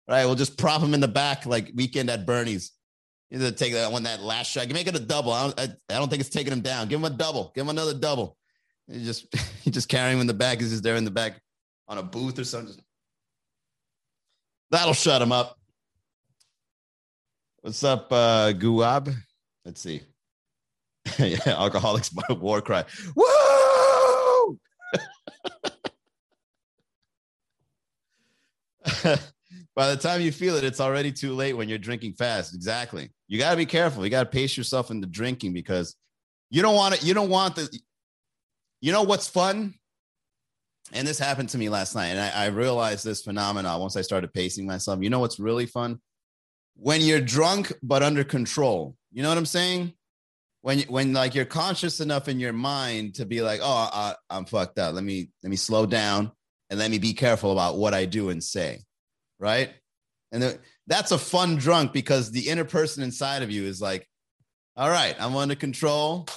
All 0.09 0.15
right, 0.15 0.25
we'll 0.25 0.35
just 0.35 0.59
prop 0.59 0.83
him 0.83 0.95
in 0.95 1.01
the 1.01 1.09
back 1.09 1.47
like 1.47 1.73
weekend 1.75 2.11
at 2.11 2.27
Bernie's. 2.27 2.73
He's 3.31 3.41
gonna 3.41 3.53
take 3.53 3.73
that 3.73 3.91
one, 3.91 4.05
that 4.05 4.23
last 4.23 4.51
shot. 4.51 4.69
Make 4.69 4.87
it 4.87 4.95
a 4.95 5.01
double. 5.01 5.33
I 5.33 5.43
don't, 5.45 5.61
I, 5.61 5.95
I 5.95 5.99
don't 5.99 6.09
think 6.09 6.21
it's 6.21 6.31
taking 6.31 6.53
him 6.53 6.61
down. 6.61 6.89
Give 6.89 7.01
him 7.01 7.05
a 7.05 7.11
double. 7.11 7.53
Give 7.55 7.63
him 7.63 7.71
another 7.71 7.95
double. 7.95 8.37
You 8.87 9.05
just 9.05 9.27
you 9.65 9.73
just 9.73 9.89
carry 9.89 10.13
him 10.13 10.21
in 10.21 10.27
the 10.27 10.35
back. 10.35 10.61
He's 10.61 10.71
just 10.71 10.83
there 10.83 10.97
in 10.97 11.05
the 11.05 11.11
back 11.11 11.41
on 11.89 11.99
a 11.99 12.03
booth 12.03 12.39
or 12.39 12.45
something. 12.45 12.69
Just 12.69 12.86
That'll 14.71 14.95
shut 14.95 15.23
him 15.23 15.33
up. 15.33 15.59
What's 17.61 17.83
up, 17.85 18.13
uh, 18.13 18.53
Guab? 18.53 19.15
Let's 19.65 19.81
see. 19.81 20.03
yeah, 21.19 21.39
alcoholics 21.47 22.11
war 22.31 22.61
cry. 22.61 22.85
Woo! 23.15 24.59
By 29.75 29.91
the 29.91 29.97
time 29.97 30.21
you 30.21 30.33
feel 30.33 30.57
it, 30.57 30.65
it's 30.65 30.81
already 30.81 31.13
too 31.13 31.35
late 31.35 31.53
when 31.53 31.69
you're 31.69 31.79
drinking 31.79 32.15
fast. 32.15 32.55
Exactly. 32.55 33.11
You 33.29 33.39
got 33.39 33.51
to 33.51 33.57
be 33.57 33.67
careful. 33.67 34.05
You 34.05 34.11
got 34.11 34.25
to 34.25 34.31
pace 34.31 34.57
yourself 34.57 34.91
into 34.91 35.07
drinking 35.07 35.53
because 35.53 35.97
you 36.51 36.63
don't 36.63 36.75
want 36.75 36.95
it. 36.95 37.05
You 37.05 37.15
don't 37.15 37.29
want 37.29 37.57
the. 37.57 37.69
You 38.81 38.93
know 38.93 39.03
what's 39.03 39.29
fun? 39.29 39.75
And 40.93 41.07
this 41.07 41.19
happened 41.19 41.49
to 41.51 41.59
me 41.59 41.69
last 41.69 41.95
night 41.95 42.09
and 42.09 42.21
I, 42.21 42.45
I, 42.45 42.47
realized 42.47 43.05
this 43.05 43.23
phenomenon 43.23 43.81
once 43.81 43.97
i 43.97 44.03
started 44.03 44.33
pacing 44.33 44.67
myself. 44.67 45.03
You 45.03 45.11
know 45.11 45.19
what's 45.19 45.39
really 45.39 45.67
fun? 45.67 46.01
When 46.77 47.01
you're 47.01 47.21
drunk 47.21 47.73
but 47.83 48.03
under 48.03 48.25
control. 48.25 48.97
You 49.13 49.23
know 49.23 49.29
what 49.29 49.39
i'm 49.39 49.47
saying? 49.47 49.95
When 50.63 50.81
when 50.81 51.13
like 51.13 51.35
you're 51.35 51.45
conscious 51.45 52.01
enough 52.01 52.29
in 52.29 52.41
your 52.41 52.53
mind 52.53 53.17
to 53.17 53.27
be 53.27 53.43
like 53.43 53.61
oh 53.63 53.89
I, 53.93 54.15
i'm 54.31 54.45
fucked 54.45 54.79
up. 54.79 54.95
Let 54.95 55.05
me 55.05 55.31
let 55.43 55.51
me 55.51 55.57
slow 55.57 55.87
down 55.87 56.33
and 56.71 56.79
let 56.79 56.91
me 56.91 56.99
be 56.99 57.15
careful 57.15 57.53
about 57.53 57.79
what 57.79 57.95
i 57.95 58.05
do 58.05 58.31
and 58.31 58.43
say. 58.43 58.81
Right? 59.39 59.71
And 60.33 60.43
the, 60.43 60.59
that's 60.87 61.13
a 61.13 61.19
fun 61.19 61.57
drunk 61.57 61.93
because 61.93 62.31
the 62.31 62.49
inner 62.49 62.65
person 62.65 63.03
inside 63.03 63.43
of 63.43 63.51
you 63.51 63.65
is 63.65 63.81
like 63.81 64.07
all 64.77 64.91
right 64.91 65.17
i'm 65.19 65.37
under 65.37 65.55
control. 65.55 66.29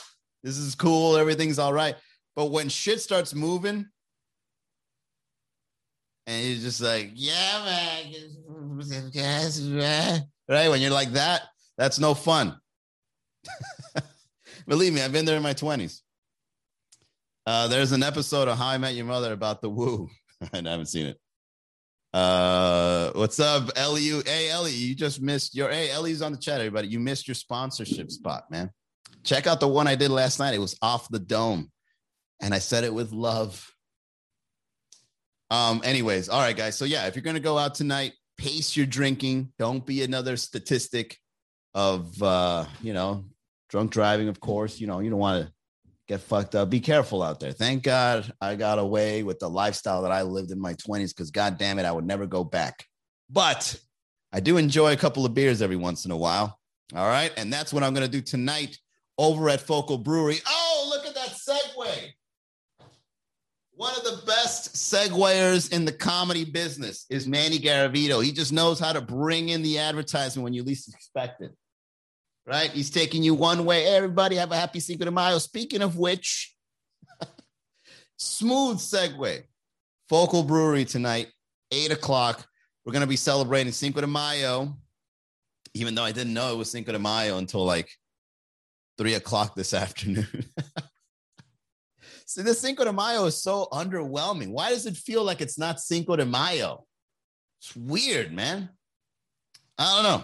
This 0.41 0.57
is 0.57 0.73
cool. 0.73 1.17
Everything's 1.17 1.59
all 1.59 1.73
right. 1.73 1.95
But 2.33 2.45
when 2.45 2.69
shit 2.69 3.01
starts 3.01 3.35
moving 3.35 3.87
and 6.29 6.45
he's 6.45 6.61
just 6.61 6.79
like, 6.79 7.09
yeah, 7.15 7.65
man. 7.65 8.13
Right? 10.47 10.69
When 10.69 10.79
you're 10.79 10.91
like 10.91 11.13
that, 11.13 11.41
that's 11.75 11.97
no 11.97 12.13
fun. 12.13 12.55
Believe 14.67 14.93
me, 14.93 15.01
I've 15.01 15.11
been 15.11 15.25
there 15.25 15.37
in 15.37 15.41
my 15.41 15.55
20s. 15.55 16.01
Uh, 17.47 17.67
there's 17.67 17.93
an 17.93 18.03
episode 18.03 18.47
of 18.47 18.59
How 18.59 18.67
I 18.67 18.77
Met 18.77 18.93
Your 18.93 19.05
Mother 19.05 19.33
about 19.33 19.63
the 19.63 19.71
woo. 19.71 20.07
And 20.53 20.67
I 20.67 20.71
haven't 20.71 20.85
seen 20.85 21.07
it. 21.07 21.19
Uh, 22.13 23.09
what's 23.13 23.39
up, 23.39 23.71
Ellie? 23.75 24.21
Hey, 24.23 24.51
Ellie, 24.51 24.71
you 24.71 24.93
just 24.93 25.23
missed 25.23 25.55
your. 25.55 25.71
Hey, 25.71 25.89
Ellie's 25.89 26.21
on 26.21 26.31
the 26.31 26.37
chat, 26.37 26.59
everybody. 26.59 26.89
You 26.89 26.99
missed 26.99 27.27
your 27.27 27.35
sponsorship 27.35 28.11
spot, 28.11 28.51
man. 28.51 28.69
Check 29.23 29.47
out 29.47 29.59
the 29.59 29.67
one 29.67 29.87
I 29.87 29.95
did 29.95 30.11
last 30.11 30.37
night. 30.37 30.53
It 30.53 30.59
was 30.59 30.77
off 30.81 31.09
the 31.09 31.19
dome, 31.19 31.71
and 32.39 32.53
I 32.53 32.59
said 32.59 32.83
it 32.83 32.93
with 32.93 33.11
love. 33.11 33.67
Um, 35.51 35.81
anyways, 35.83 36.29
all 36.29 36.41
right, 36.41 36.55
guys. 36.55 36.77
So 36.77 36.85
yeah, 36.85 37.07
if 37.07 37.15
you're 37.15 37.23
gonna 37.23 37.39
go 37.39 37.57
out 37.57 37.75
tonight, 37.75 38.13
pace 38.37 38.75
your 38.75 38.85
drinking. 38.85 39.51
Don't 39.57 39.85
be 39.85 40.03
another 40.03 40.37
statistic 40.37 41.17
of 41.73 42.21
uh, 42.21 42.65
you 42.81 42.93
know, 42.93 43.25
drunk 43.69 43.91
driving, 43.91 44.27
of 44.27 44.39
course. 44.39 44.79
You 44.79 44.87
know, 44.87 44.99
you 44.99 45.09
don't 45.09 45.19
want 45.19 45.45
to 45.45 45.53
get 46.07 46.21
fucked 46.21 46.55
up. 46.55 46.69
Be 46.69 46.79
careful 46.79 47.21
out 47.21 47.39
there. 47.39 47.51
Thank 47.51 47.83
God 47.83 48.31
I 48.41 48.55
got 48.55 48.79
away 48.79 49.23
with 49.23 49.39
the 49.39 49.49
lifestyle 49.49 50.01
that 50.01 50.11
I 50.11 50.23
lived 50.23 50.51
in 50.51 50.59
my 50.59 50.73
20s 50.73 51.09
because 51.09 51.31
god 51.31 51.57
damn 51.57 51.79
it, 51.79 51.85
I 51.85 51.91
would 51.91 52.05
never 52.05 52.25
go 52.25 52.43
back. 52.43 52.83
But 53.29 53.75
I 54.33 54.39
do 54.39 54.57
enjoy 54.57 54.93
a 54.93 54.97
couple 54.97 55.25
of 55.25 55.33
beers 55.33 55.61
every 55.61 55.75
once 55.75 56.05
in 56.05 56.11
a 56.11 56.17
while. 56.17 56.57
All 56.95 57.07
right. 57.07 57.31
And 57.37 57.53
that's 57.53 57.71
what 57.71 57.83
I'm 57.83 57.93
to 57.93 58.07
do 58.07 58.21
tonight 58.21 58.77
over 59.17 59.49
at 59.49 59.61
Focal 59.61 59.99
Brewery. 59.99 60.39
Oh, 60.47 60.87
look 60.89 61.05
at 61.05 61.13
that 61.13 61.29
segue. 61.29 62.13
One 63.79 63.95
of 63.95 64.03
the 64.03 64.21
best 64.25 64.73
segwayers 64.73 65.71
in 65.71 65.85
the 65.85 65.93
comedy 65.93 66.43
business 66.43 67.05
is 67.09 67.29
Manny 67.29 67.59
Garavito. 67.59 68.21
He 68.21 68.33
just 68.33 68.51
knows 68.51 68.77
how 68.77 68.91
to 68.91 68.99
bring 68.99 69.47
in 69.47 69.61
the 69.61 69.79
advertisement 69.79 70.43
when 70.43 70.53
you 70.53 70.63
least 70.63 70.93
expect 70.93 71.41
it. 71.41 71.55
Right? 72.45 72.69
He's 72.71 72.89
taking 72.89 73.23
you 73.23 73.35
one 73.35 73.63
way. 73.63 73.83
Hey, 73.83 73.95
everybody, 73.95 74.35
have 74.35 74.51
a 74.51 74.57
happy 74.57 74.81
Cinco 74.81 75.05
de 75.05 75.11
Mayo. 75.11 75.37
Speaking 75.37 75.81
of 75.81 75.97
which, 75.97 76.53
smooth 78.17 78.79
segue. 78.79 79.43
Focal 80.09 80.43
Brewery 80.43 80.83
tonight, 80.83 81.29
eight 81.71 81.93
o'clock. 81.93 82.45
We're 82.83 82.91
going 82.91 82.99
to 82.99 83.07
be 83.07 83.15
celebrating 83.15 83.71
Cinco 83.71 84.01
de 84.01 84.07
Mayo, 84.07 84.75
even 85.73 85.95
though 85.95 86.03
I 86.03 86.11
didn't 86.11 86.33
know 86.33 86.51
it 86.51 86.57
was 86.57 86.69
Cinco 86.69 86.91
de 86.91 86.99
Mayo 86.99 87.37
until 87.37 87.63
like 87.63 87.89
three 88.97 89.13
o'clock 89.13 89.55
this 89.55 89.73
afternoon. 89.85 90.27
See, 92.29 92.43
the 92.43 92.53
Cinco 92.53 92.83
de 92.83 92.93
Mayo 92.93 93.25
is 93.25 93.41
so 93.41 93.67
underwhelming. 93.71 94.51
Why 94.51 94.69
does 94.69 94.85
it 94.85 94.95
feel 94.95 95.23
like 95.23 95.41
it's 95.41 95.57
not 95.57 95.79
Cinco 95.79 96.15
de 96.15 96.27
Mayo? 96.27 96.85
It's 97.59 97.75
weird, 97.75 98.31
man. 98.31 98.69
I 99.79 99.95
don't 99.95 100.03
know. 100.03 100.23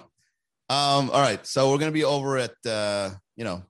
Um, 0.69 1.09
all 1.09 1.19
right, 1.19 1.43
so 1.47 1.71
we're 1.71 1.79
gonna 1.79 1.91
be 1.91 2.03
over 2.03 2.37
at 2.37 2.53
uh, 2.63 3.09
you 3.35 3.43
know, 3.43 3.63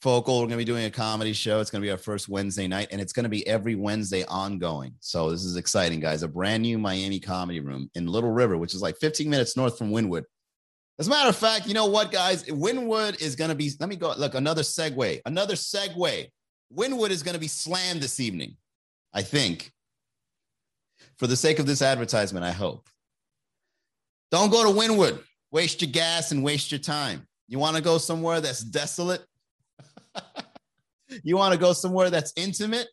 Focal. 0.00 0.38
We're 0.38 0.46
gonna 0.46 0.58
be 0.58 0.64
doing 0.64 0.84
a 0.84 0.92
comedy 0.92 1.32
show. 1.32 1.58
It's 1.58 1.72
gonna 1.72 1.82
be 1.82 1.90
our 1.90 1.96
first 1.96 2.28
Wednesday 2.28 2.68
night, 2.68 2.86
and 2.92 3.00
it's 3.00 3.12
gonna 3.12 3.28
be 3.28 3.44
every 3.48 3.74
Wednesday 3.74 4.24
ongoing. 4.26 4.94
So 5.00 5.32
this 5.32 5.42
is 5.42 5.56
exciting, 5.56 5.98
guys. 5.98 6.22
A 6.22 6.28
brand 6.28 6.62
new 6.62 6.78
Miami 6.78 7.18
comedy 7.18 7.58
room 7.58 7.90
in 7.96 8.06
Little 8.06 8.30
River, 8.30 8.56
which 8.56 8.74
is 8.74 8.80
like 8.80 8.96
15 8.98 9.28
minutes 9.28 9.56
north 9.56 9.76
from 9.76 9.90
Wynwood. 9.90 10.22
As 11.00 11.08
a 11.08 11.10
matter 11.10 11.30
of 11.30 11.36
fact, 11.36 11.66
you 11.66 11.74
know 11.74 11.86
what, 11.86 12.12
guys? 12.12 12.44
Wynwood 12.44 13.20
is 13.20 13.34
going 13.34 13.50
to 13.50 13.54
be, 13.56 13.70
let 13.80 13.90
me 13.90 13.96
go, 13.96 14.14
look, 14.16 14.34
another 14.34 14.62
segue, 14.62 15.20
another 15.26 15.54
segue. 15.54 16.28
Wynwood 16.74 17.10
is 17.10 17.22
going 17.22 17.34
to 17.34 17.40
be 17.40 17.48
slammed 17.48 18.00
this 18.00 18.20
evening, 18.20 18.56
I 19.12 19.22
think. 19.22 19.72
For 21.18 21.26
the 21.26 21.36
sake 21.36 21.58
of 21.58 21.66
this 21.66 21.82
advertisement, 21.82 22.44
I 22.44 22.52
hope. 22.52 22.88
Don't 24.30 24.50
go 24.50 24.64
to 24.64 24.78
Wynwood. 24.78 25.22
Waste 25.50 25.80
your 25.80 25.90
gas 25.90 26.32
and 26.32 26.42
waste 26.42 26.70
your 26.70 26.80
time. 26.80 27.26
You 27.48 27.58
want 27.58 27.76
to 27.76 27.82
go 27.82 27.98
somewhere 27.98 28.40
that's 28.40 28.60
desolate? 28.60 29.24
you 31.22 31.36
want 31.36 31.54
to 31.54 31.60
go 31.60 31.72
somewhere 31.72 32.10
that's 32.10 32.32
intimate? 32.36 32.88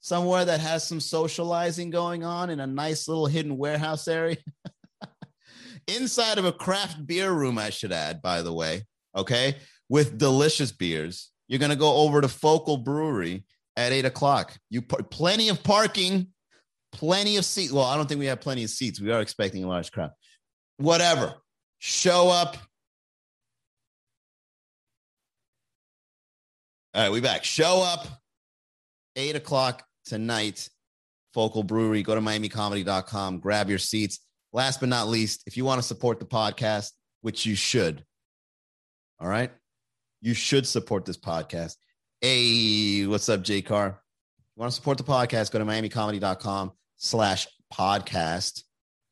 Somewhere 0.00 0.44
that 0.46 0.60
has 0.60 0.86
some 0.86 1.00
socializing 1.00 1.90
going 1.90 2.24
on 2.24 2.48
in 2.48 2.60
a 2.60 2.66
nice 2.66 3.06
little 3.06 3.26
hidden 3.26 3.58
warehouse 3.58 4.08
area? 4.08 4.38
inside 5.86 6.38
of 6.38 6.44
a 6.44 6.52
craft 6.52 7.06
beer 7.06 7.32
room, 7.32 7.58
I 7.58 7.70
should 7.70 7.92
add, 7.92 8.22
by 8.22 8.42
the 8.42 8.52
way, 8.52 8.84
okay, 9.16 9.56
with 9.88 10.18
delicious 10.18 10.72
beers. 10.72 11.30
You're 11.50 11.58
going 11.58 11.70
to 11.70 11.76
go 11.76 11.96
over 11.96 12.20
to 12.20 12.28
Focal 12.28 12.76
Brewery 12.76 13.44
at 13.76 13.90
eight 13.90 14.04
o'clock. 14.04 14.56
You 14.70 14.82
plenty 14.82 15.48
of 15.48 15.64
parking, 15.64 16.28
plenty 16.92 17.38
of 17.38 17.44
seats. 17.44 17.72
Well, 17.72 17.84
I 17.84 17.96
don't 17.96 18.08
think 18.08 18.20
we 18.20 18.26
have 18.26 18.40
plenty 18.40 18.62
of 18.62 18.70
seats. 18.70 19.00
We 19.00 19.10
are 19.10 19.20
expecting 19.20 19.64
a 19.64 19.68
large 19.68 19.90
crowd. 19.90 20.12
Whatever. 20.76 21.34
Show 21.80 22.28
up. 22.30 22.56
All 26.94 27.02
right, 27.02 27.10
we 27.10 27.20
back. 27.20 27.42
Show 27.42 27.82
up 27.82 28.06
eight 29.16 29.34
o'clock 29.34 29.84
tonight. 30.04 30.68
Focal 31.34 31.64
Brewery. 31.64 32.04
Go 32.04 32.14
to 32.14 32.20
MiamiComedy.com. 32.20 33.40
Grab 33.40 33.68
your 33.68 33.78
seats. 33.78 34.20
Last 34.52 34.78
but 34.78 34.88
not 34.88 35.08
least, 35.08 35.42
if 35.46 35.56
you 35.56 35.64
want 35.64 35.80
to 35.80 35.86
support 35.86 36.20
the 36.20 36.26
podcast, 36.26 36.92
which 37.22 37.44
you 37.44 37.56
should, 37.56 38.04
all 39.20 39.28
right, 39.28 39.50
you 40.20 40.34
should 40.34 40.66
support 40.66 41.04
this 41.04 41.16
podcast. 41.16 41.76
Hey, 42.20 43.06
what's 43.06 43.28
up, 43.28 43.42
J 43.42 43.62
Car? 43.62 44.00
You 44.56 44.60
want 44.60 44.72
to 44.72 44.76
support 44.76 44.98
the 44.98 45.04
podcast? 45.04 45.50
Go 45.50 45.58
to 45.58 45.64
miamicomedy.com 45.64 46.72
slash 46.96 47.46
podcast. 47.72 48.62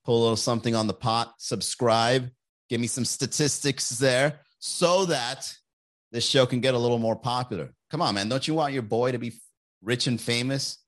Put 0.04 0.12
a 0.12 0.14
little 0.14 0.36
something 0.36 0.74
on 0.74 0.86
the 0.86 0.94
pot, 0.94 1.34
subscribe, 1.38 2.30
give 2.68 2.80
me 2.80 2.86
some 2.86 3.04
statistics 3.04 3.90
there 3.90 4.40
so 4.58 5.04
that 5.06 5.52
this 6.12 6.26
show 6.26 6.46
can 6.46 6.60
get 6.60 6.74
a 6.74 6.78
little 6.78 6.98
more 6.98 7.16
popular. 7.16 7.72
Come 7.90 8.02
on, 8.02 8.14
man. 8.14 8.28
Don't 8.28 8.46
you 8.46 8.54
want 8.54 8.72
your 8.72 8.82
boy 8.82 9.12
to 9.12 9.18
be 9.18 9.32
rich 9.82 10.06
and 10.06 10.20
famous? 10.20 10.78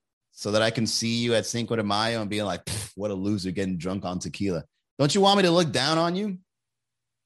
so 0.41 0.53
that 0.53 0.63
I 0.63 0.71
can 0.71 0.87
see 0.87 1.19
you 1.19 1.35
at 1.35 1.45
Cinco 1.45 1.77
de 1.77 1.83
Mayo 1.83 2.23
and 2.23 2.31
being 2.31 2.47
like, 2.47 2.63
what 2.95 3.11
a 3.11 3.15
loser 3.15 3.51
getting 3.51 3.77
drunk 3.77 4.07
on 4.07 4.19
tequila. 4.19 4.65
Don't 4.99 5.15
you 5.15 5.21
want 5.21 5.37
me 5.37 5.43
to 5.43 5.51
look 5.51 5.71
down 5.71 5.99
on 5.99 6.17
you 6.17 6.39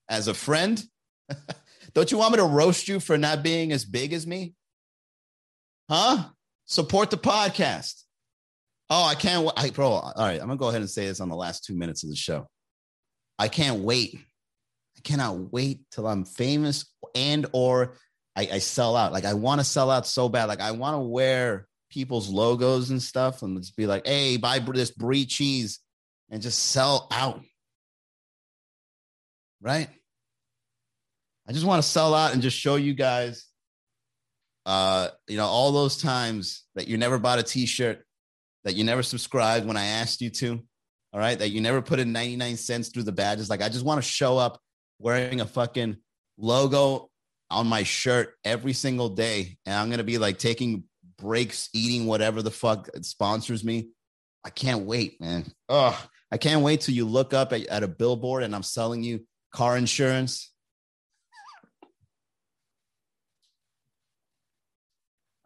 as 0.08 0.26
a 0.26 0.34
friend? 0.34 0.82
Don't 1.94 2.10
you 2.10 2.18
want 2.18 2.32
me 2.32 2.38
to 2.38 2.44
roast 2.44 2.88
you 2.88 2.98
for 2.98 3.16
not 3.16 3.42
being 3.42 3.72
as 3.72 3.84
big 3.84 4.12
as 4.12 4.26
me? 4.26 4.54
Huh? 5.88 6.24
Support 6.66 7.10
the 7.10 7.16
podcast. 7.16 8.02
Oh, 8.90 9.04
I 9.04 9.14
can't. 9.14 9.48
Bro, 9.74 9.88
all 9.88 10.12
right. 10.16 10.40
I'm 10.40 10.46
going 10.46 10.58
to 10.58 10.62
go 10.62 10.68
ahead 10.68 10.80
and 10.80 10.90
say 10.90 11.06
this 11.06 11.20
on 11.20 11.28
the 11.28 11.36
last 11.36 11.64
two 11.64 11.74
minutes 11.74 12.02
of 12.04 12.10
the 12.10 12.16
show. 12.16 12.48
I 13.38 13.48
can't 13.48 13.80
wait. 13.80 14.16
I 14.96 15.00
cannot 15.02 15.52
wait 15.52 15.80
till 15.90 16.06
I'm 16.06 16.24
famous 16.24 16.86
and 17.14 17.46
or 17.52 17.96
I, 18.36 18.48
I 18.52 18.58
sell 18.58 18.96
out. 18.96 19.12
Like 19.12 19.24
I 19.24 19.34
want 19.34 19.60
to 19.60 19.64
sell 19.64 19.90
out 19.90 20.06
so 20.06 20.28
bad. 20.28 20.44
Like 20.44 20.60
I 20.60 20.72
want 20.72 20.94
to 20.94 21.00
wear 21.00 21.66
people's 21.90 22.28
logos 22.28 22.90
and 22.90 23.02
stuff 23.02 23.42
and 23.42 23.56
just 23.56 23.76
be 23.76 23.86
like, 23.86 24.06
hey, 24.06 24.36
buy 24.36 24.58
this 24.58 24.90
brie 24.90 25.26
cheese 25.26 25.80
and 26.30 26.42
just 26.42 26.58
sell 26.58 27.08
out. 27.12 27.40
Right? 29.60 29.88
I 31.48 31.52
just 31.52 31.66
want 31.66 31.82
to 31.82 31.88
sell 31.88 32.14
out 32.14 32.32
and 32.32 32.42
just 32.42 32.56
show 32.56 32.76
you 32.76 32.94
guys, 32.94 33.46
uh, 34.66 35.08
you 35.28 35.36
know, 35.36 35.46
all 35.46 35.72
those 35.72 36.00
times 36.00 36.64
that 36.74 36.88
you 36.88 36.96
never 36.96 37.18
bought 37.18 37.38
a 37.38 37.42
t-shirt, 37.42 38.04
that 38.64 38.74
you 38.74 38.84
never 38.84 39.02
subscribed 39.02 39.66
when 39.66 39.76
I 39.76 39.84
asked 39.84 40.20
you 40.22 40.30
to, 40.30 40.60
all 41.12 41.20
right, 41.20 41.38
that 41.38 41.50
you 41.50 41.60
never 41.60 41.82
put 41.82 42.00
in 42.00 42.12
99 42.12 42.56
cents 42.56 42.88
through 42.88 43.02
the 43.02 43.12
badges. 43.12 43.50
Like, 43.50 43.62
I 43.62 43.68
just 43.68 43.84
want 43.84 44.02
to 44.02 44.08
show 44.08 44.38
up 44.38 44.60
wearing 44.98 45.40
a 45.40 45.46
fucking 45.46 45.96
logo 46.38 47.10
on 47.50 47.66
my 47.66 47.82
shirt 47.82 48.34
every 48.44 48.72
single 48.72 49.10
day. 49.10 49.58
And 49.66 49.74
I'm 49.74 49.96
to 49.98 50.04
be 50.04 50.18
like 50.18 50.38
taking 50.38 50.84
breaks 51.18 51.68
eating 51.72 52.06
whatever 52.06 52.42
the 52.42 52.50
fuck 52.50 52.88
sponsors 53.02 53.62
me. 53.64 53.90
I 54.44 54.50
can't 54.50 54.84
wait, 54.86 55.20
man. 55.20 55.44
Oh, 55.68 55.98
I 56.30 56.36
can't 56.36 56.62
wait 56.62 56.80
till 56.80 56.94
you 56.94 57.06
look 57.06 57.32
up 57.32 57.52
at, 57.52 57.66
at 57.66 57.82
a 57.82 57.88
billboard 57.88 58.42
and 58.42 58.54
I'm 58.54 58.62
selling 58.62 59.02
you 59.02 59.26
car 59.52 59.76
insurance. 59.76 60.52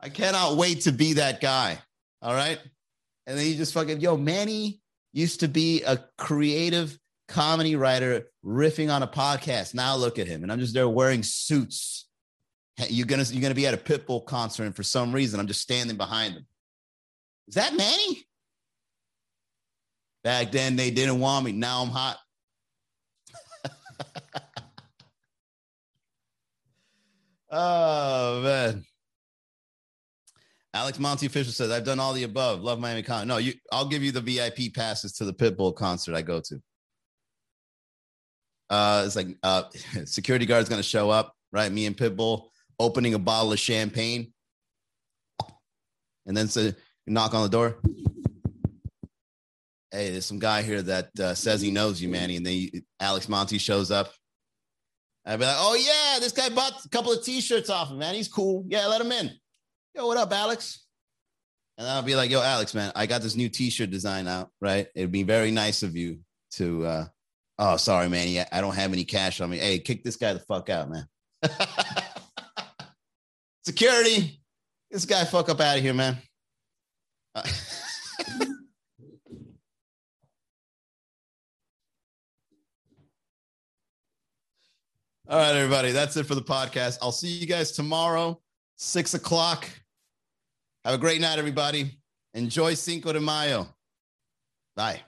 I 0.01 0.09
cannot 0.09 0.57
wait 0.57 0.83
to 0.83 0.93
be 0.93 1.15
that 1.15 1.41
guy. 1.41 1.79
All 2.23 2.35
right. 2.35 2.59
And 3.27 3.39
then 3.39 3.47
you 3.47 3.57
just 3.57 3.75
fucking, 3.75 4.01
yo, 4.01 4.17
Manny 4.17 4.81
used 5.13 5.41
to 5.41 5.49
be 5.49 5.83
a 5.83 5.99
creative 6.17 6.99
comedy 7.27 7.77
writer 7.77 8.27
riffing 8.45 8.93
on 8.93 9.03
a 9.03 9.09
podcast. 9.09 9.75
Now 9.75 9.97
look 9.97 10.19
at 10.19 10.27
him. 10.27 10.43
And 10.43 10.53
I'm 10.53 10.61
just 10.61 10.75
there 10.75 10.89
wearing 10.89 11.23
suits 11.23 12.09
you're 12.89 13.07
gonna 13.07 13.25
you're 13.25 13.43
gonna 13.43 13.55
be 13.55 13.67
at 13.67 13.75
a 13.75 13.79
Pitbull 13.79 14.25
concert, 14.25 14.65
and 14.65 14.75
for 14.75 14.83
some 14.83 15.13
reason, 15.13 15.39
I'm 15.41 15.47
just 15.47 15.61
standing 15.61 15.97
behind 15.97 16.35
them. 16.37 16.47
Is 17.49 17.55
that 17.55 17.77
Manny? 17.77 18.25
Back 20.23 20.53
then, 20.53 20.77
they 20.77 20.91
didn't 20.91 21.21
want 21.21 21.45
me. 21.45 21.53
Now 21.53 21.83
I'm 21.83 21.89
hot. 21.89 22.19
oh 27.51 28.43
man. 28.43 28.85
Alex 30.79 31.01
Monty 31.01 31.27
Fisher 31.27 31.51
says, 31.51 31.73
"I've 31.73 31.85
done 31.85 31.99
all 31.99 32.13
the 32.13 32.23
above. 32.23 32.63
Love 32.63 32.79
Miami 32.79 33.03
Con. 33.03 33.27
No, 33.27 33.39
you. 33.39 33.55
I'll 33.73 33.89
give 33.89 34.05
you 34.05 34.13
the 34.13 34.21
VIP 34.21 34.73
passes 34.73 35.13
to 35.15 35.25
the 35.25 35.33
Pitbull 35.33 35.75
concert 35.75 36.15
I 36.15 36.23
go 36.23 36.41
to. 36.41 36.63
Uh, 38.71 39.03
it's 39.05 39.17
like 39.17 39.37
uh, 39.43 39.65
security 40.05 40.47
guard's 40.47 40.69
gonna 40.69 40.85
show 40.85 41.11
up, 41.11 41.35
right? 41.53 41.73
Me 41.73 41.87
and 41.87 41.97
Pitbull 41.97 42.51
opening 42.79 43.15
a 43.15 43.19
bottle 43.19 43.53
of 43.53 43.59
champagne, 43.59 44.33
and 46.27 46.37
then 46.37 46.47
say, 46.47 46.75
knock 47.09 47.35
on 47.35 47.43
the 47.43 47.49
door. 47.49 47.81
Hey, 49.91 50.11
there's 50.11 50.27
some 50.27 50.39
guy 50.39 50.63
here 50.63 50.83
that 50.83 51.11
uh, 51.19 51.35
says 51.35 51.61
he 51.61 51.73
knows 51.73 52.01
you, 52.01 52.09
Manny. 52.09 52.37
And 52.37 52.47
then 52.47 52.69
Alex 53.01 53.29
Monty 53.29 53.59
shows 53.59 53.91
up. 53.91 54.13
I'd 55.27 55.41
be 55.41 55.45
like, 55.45 55.57
oh, 55.59 55.75
yeah, 55.75 56.21
this 56.21 56.33
guy 56.33 56.51
bought 56.51 56.85
a 56.85 56.89
couple 56.91 57.11
of 57.11 57.25
t 57.25 57.41
shirts 57.41 57.69
off 57.69 57.91
him, 57.91 57.99
man. 57.99 58.15
He's 58.15 58.29
cool. 58.29 58.65
Yeah, 58.69 58.87
let 58.87 59.01
him 59.01 59.11
in. 59.11 59.33
Yo, 59.95 60.07
what 60.07 60.17
up, 60.17 60.33
Alex? 60.33 60.85
And 61.77 61.87
I'll 61.87 62.03
be 62.03 62.15
like, 62.15 62.31
yo, 62.31 62.43
Alex, 62.43 62.75
man, 62.75 62.93
I 62.95 63.07
got 63.07 63.23
this 63.23 63.37
new 63.37 63.49
t 63.49 63.71
shirt 63.71 63.91
design 63.91 64.29
out, 64.29 64.51
right? 64.61 64.89
It'd 64.95 65.13
be 65.13 65.23
very 65.23 65.51
nice 65.51 65.83
of 65.83 65.97
you 65.97 66.19
to, 66.53 66.87
uh, 66.87 67.05
oh, 67.59 67.77
sorry, 67.77 68.09
man. 68.09 68.47
I 68.53 68.61
don't 68.61 68.75
have 68.75 68.93
any 68.93 69.05
cash 69.05 69.41
on 69.41 69.51
me. 69.51 69.59
Hey, 69.59 69.79
kick 69.79 70.05
this 70.05 70.17
guy 70.17 70.33
the 70.33 70.41
fuck 70.41 70.69
out, 70.69 70.91
man. 70.91 71.07
Security, 73.65 74.41
this 74.91 75.05
guy 75.05 75.25
fuck 75.25 75.49
up 75.49 75.61
out 75.61 75.77
of 75.77 75.83
here, 75.83 75.95
man. 75.95 76.19
All 85.31 85.37
right, 85.39 85.55
everybody. 85.55 85.93
That's 85.93 86.17
it 86.17 86.25
for 86.25 86.35
the 86.35 86.41
podcast. 86.41 86.99
I'll 87.03 87.13
see 87.13 87.29
you 87.29 87.47
guys 87.47 87.73
tomorrow, 87.73 88.41
six 88.79 89.15
o'clock. 89.15 89.69
Have 90.85 90.95
a 90.95 90.99
great 90.99 91.21
night, 91.21 91.39
everybody. 91.39 91.99
Enjoy 92.35 92.75
Cinco 92.75 93.13
de 93.13 93.21
Mayo. 93.21 93.69
Bye. 94.75 95.03